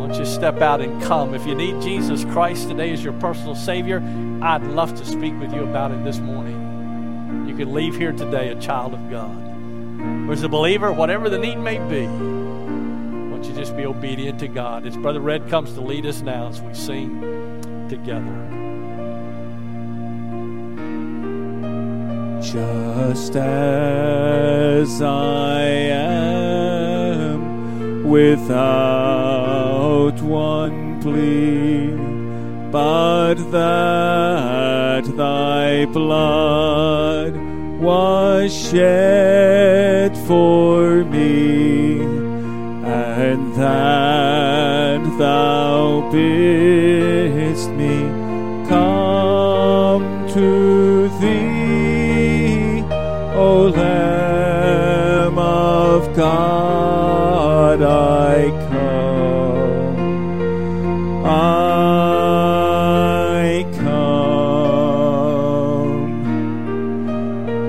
Why 0.09 0.15
don't 0.15 0.25
you 0.25 0.33
step 0.33 0.63
out 0.63 0.81
and 0.81 1.03
come? 1.03 1.35
If 1.35 1.47
you 1.47 1.55
need 1.55 1.83
Jesus 1.83 2.25
Christ 2.25 2.67
today 2.67 2.95
as 2.95 3.05
your 3.05 3.13
personal 3.13 3.55
Savior, 3.55 3.99
I'd 4.41 4.63
love 4.63 4.97
to 4.97 5.05
speak 5.05 5.39
with 5.39 5.53
you 5.53 5.65
about 5.65 5.91
it 5.91 6.03
this 6.03 6.17
morning. 6.17 7.47
You 7.47 7.55
can 7.55 7.75
leave 7.75 7.95
here 7.95 8.13
today 8.13 8.49
a 8.49 8.59
child 8.59 8.95
of 8.95 9.11
God. 9.11 9.37
Or 10.27 10.33
as 10.33 10.43
a 10.45 10.49
believer, 10.49 10.91
whatever 10.93 11.29
the 11.29 11.37
need 11.37 11.57
may 11.57 11.77
be, 11.91 12.07
why 12.07 13.37
don't 13.37 13.45
you 13.45 13.53
just 13.53 13.77
be 13.77 13.85
obedient 13.85 14.41
to 14.41 14.49
God? 14.49 14.87
As 14.87 14.97
Brother 14.97 15.21
Red 15.21 15.47
comes 15.51 15.75
to 15.75 15.83
lead 15.83 16.07
us 16.07 16.23
now 16.23 16.49
as 16.49 16.63
we 16.63 16.73
sing 16.73 17.21
together. 17.91 18.55
just 22.41 23.37
as 23.37 25.03
I 25.03 25.61
am, 25.65 26.48
without 28.09 29.79
one 30.23 31.01
plea, 31.03 31.91
but 32.73 33.35
that 33.51 35.05
thy 35.17 35.85
blood 35.87 37.37
was 37.81 38.53
shed 38.71 40.17
for 40.27 41.05
me, 41.05 42.01
and 42.85 43.55
that 43.55 45.03
thou 45.19 46.11
bidst 46.11 47.71
me 47.71 47.97
come 48.69 50.27
to 50.29 51.09
thee. 51.21 52.83
O 53.37 53.69
Lamb 53.77 54.38
of 55.99 56.07
God, 56.15 57.83
I 57.83 58.51
come. 58.69 59.97
I 61.25 62.07
come 63.81 64.69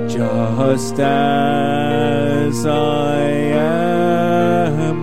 just 0.07 0.99
as 0.99 2.65
I 2.67 3.19
am 3.63 4.97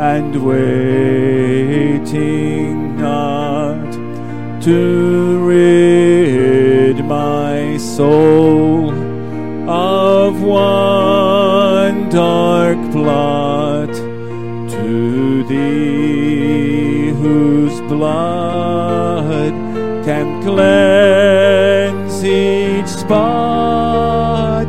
and 0.00 0.34
waiting 0.44 1.46
not 2.96 3.92
to 4.62 4.78
rid 5.46 7.04
my 7.04 7.76
soul 7.76 8.73
dark 12.14 12.78
plot 12.92 13.92
to 14.70 15.42
thee 15.48 17.08
whose 17.10 17.80
blood 17.90 19.52
can 20.04 20.40
cleanse 20.44 22.24
each 22.24 22.86
spot 22.86 24.68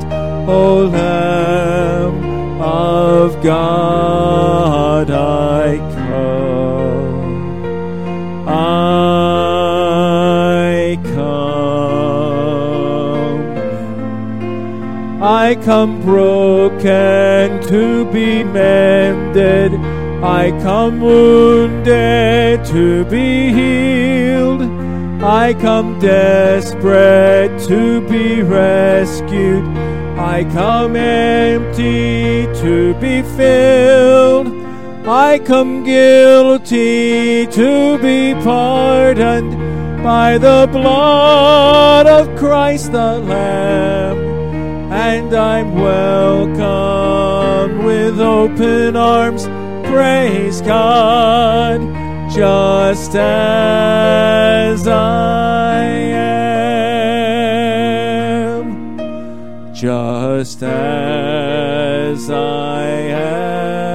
o 0.50 0.86
lamb 0.96 2.18
of 2.60 3.40
god 3.44 4.65
I 15.46 15.54
come 15.54 16.02
broken 16.02 17.62
to 17.68 18.12
be 18.12 18.44
mended. 18.44 19.74
I 20.24 20.50
come 20.64 21.00
wounded 21.00 22.66
to 22.66 23.06
be 23.06 23.54
healed. 23.54 24.64
I 25.24 25.54
come 25.54 26.00
desperate 26.00 27.60
to 27.68 28.02
be 28.10 28.42
rescued. 28.42 29.64
I 30.18 30.46
come 30.52 30.96
empty 30.96 32.48
to 32.62 32.96
be 32.96 33.22
filled. 33.38 34.48
I 35.08 35.38
come 35.46 35.84
guilty 35.84 37.46
to 37.46 38.00
be 38.00 38.34
pardoned 38.44 39.52
by 40.04 40.40
the 40.40 40.68
blood 40.72 42.08
of 42.08 42.36
Christ 42.36 42.94
the 42.94 43.20
Lamb 43.20 44.35
and 45.08 45.34
I'm 45.36 45.76
welcome 45.76 46.66
with 47.86 48.20
open 48.20 48.96
arms. 48.96 49.46
Praise 49.88 50.62
God, 50.62 51.80
just 52.34 53.14
as 53.16 54.88
I 54.88 55.84
am, 58.26 58.64
just 59.74 60.64
as 60.64 62.30
I 62.32 62.84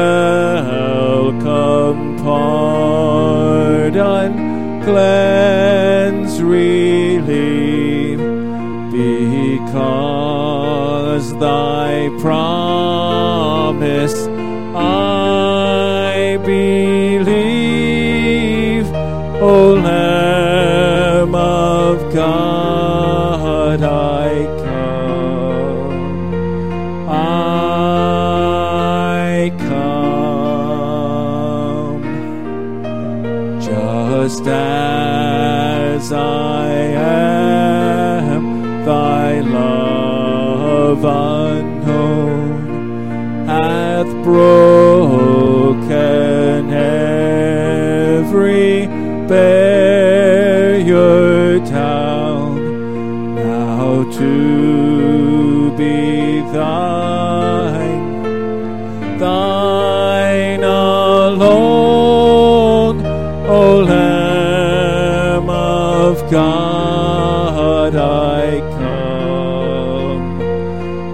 pardon, 2.24 4.32
cleanse, 4.84 6.40
relieve, 6.44 8.20
because 8.92 11.34
thy 11.40 12.10
promise 12.20 14.28
I 14.76 16.38
believe, 16.46 17.26
O 19.42 19.74
Lamb 19.74 21.34
of 21.34 22.14
God, 22.14 23.82
I 23.82 24.21
just 34.32 34.48
as 34.48 36.14
I 36.14 36.70
am, 38.24 38.86
thy 38.86 39.42
love 39.42 41.04
unknown 41.04 42.56
hath 43.46 44.08
broken 44.24 45.82
every 46.72 48.88
barrier 49.28 51.60
down. 51.60 52.56
Now 53.36 54.10
to 54.18 55.01
God, 66.32 67.94
I 67.94 68.62
come. 68.80 70.40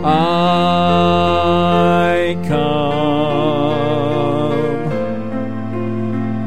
I 0.05 0.38
come. 2.47 2.78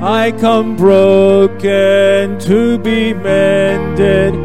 I 0.04 0.30
come 0.30 0.76
broken 0.76 2.38
to 2.38 2.78
be 2.78 3.12
mended. 3.12 4.36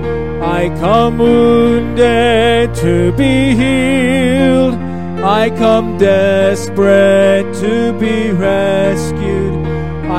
I 0.42 0.70
come 0.80 1.20
wounded 1.20 2.74
to 2.78 3.12
be 3.12 3.54
healed. 3.54 4.74
I 5.24 5.52
come 5.52 6.00
desperate 6.00 7.54
to 7.58 7.94
be 8.00 8.32
rescued. 8.32 9.65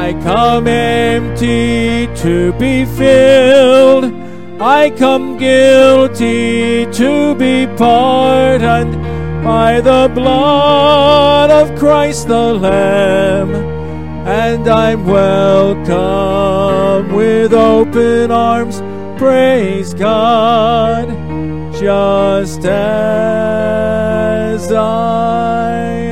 I 0.07 0.13
come 0.23 0.69
empty 0.69 2.07
to 2.23 2.53
be 2.53 2.85
filled. 2.85 4.05
I 4.63 4.91
come 4.91 5.37
guilty 5.37 6.87
to 6.93 7.35
be 7.35 7.67
pardoned 7.77 9.03
by 9.43 9.81
the 9.81 10.09
blood 10.15 11.51
of 11.51 11.77
Christ 11.77 12.29
the 12.29 12.55
Lamb. 12.55 13.53
And 14.29 14.69
I'm 14.69 15.05
welcome 15.07 17.13
with 17.13 17.53
open 17.53 18.31
arms. 18.31 18.81
Praise 19.19 19.93
God, 19.93 21.09
just 21.81 22.65
as 22.65 22.71
I 24.71 26.06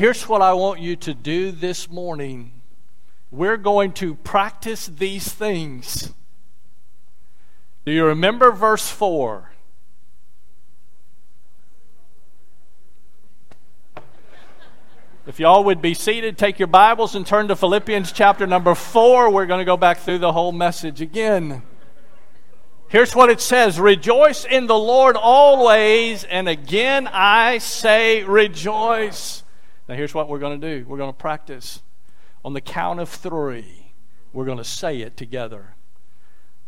here's 0.00 0.26
what 0.26 0.40
I 0.40 0.54
want 0.54 0.80
you 0.80 0.96
to 0.96 1.12
do 1.12 1.52
this 1.52 1.90
morning 1.90 2.52
we're 3.30 3.58
going 3.58 3.92
to 3.92 4.14
practice 4.14 4.86
these 4.86 5.30
things. 5.30 6.12
Do 7.84 7.92
you 7.92 8.06
remember 8.06 8.50
verse 8.50 8.88
4? 8.88 9.52
If 15.26 15.38
y'all 15.38 15.64
would 15.64 15.82
be 15.82 15.92
seated, 15.92 16.38
take 16.38 16.58
your 16.58 16.66
Bibles 16.66 17.14
and 17.14 17.26
turn 17.26 17.48
to 17.48 17.54
Philippians 17.54 18.10
chapter 18.10 18.46
number 18.46 18.74
4. 18.74 19.30
We're 19.30 19.44
going 19.44 19.60
to 19.60 19.66
go 19.66 19.76
back 19.76 19.98
through 19.98 20.18
the 20.18 20.32
whole 20.32 20.50
message 20.50 21.02
again. 21.02 21.62
Here's 22.88 23.14
what 23.14 23.28
it 23.28 23.42
says 23.42 23.78
Rejoice 23.78 24.46
in 24.46 24.66
the 24.66 24.78
Lord 24.78 25.16
always, 25.16 26.24
and 26.24 26.48
again 26.48 27.06
I 27.06 27.58
say 27.58 28.24
rejoice. 28.24 29.44
Now, 29.90 29.96
here's 29.96 30.14
what 30.14 30.28
we're 30.28 30.38
going 30.38 30.60
to 30.60 30.78
do 30.78 30.86
we're 30.86 30.98
going 30.98 31.12
to 31.12 31.18
practice. 31.18 31.82
On 32.44 32.52
the 32.52 32.60
count 32.60 33.00
of 33.00 33.08
three, 33.08 33.92
we're 34.32 34.44
going 34.44 34.58
to 34.58 34.64
say 34.64 35.00
it 35.00 35.16
together. 35.16 35.74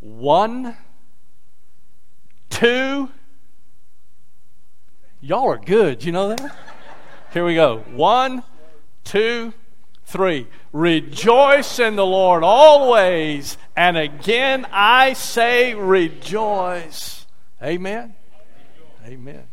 One, 0.00 0.76
two, 2.50 3.10
y'all 5.20 5.48
are 5.52 5.56
good. 5.56 6.04
You 6.04 6.10
know 6.10 6.30
that? 6.30 6.56
Here 7.32 7.46
we 7.46 7.54
go. 7.54 7.84
One, 7.92 8.42
two, 9.04 9.54
three. 10.04 10.48
Rejoice 10.72 11.78
in 11.78 11.94
the 11.94 12.04
Lord 12.04 12.42
always. 12.42 13.56
And 13.76 13.96
again 13.96 14.66
I 14.72 15.12
say 15.12 15.74
rejoice. 15.74 17.24
Amen. 17.62 18.14
Amen. 19.06 19.44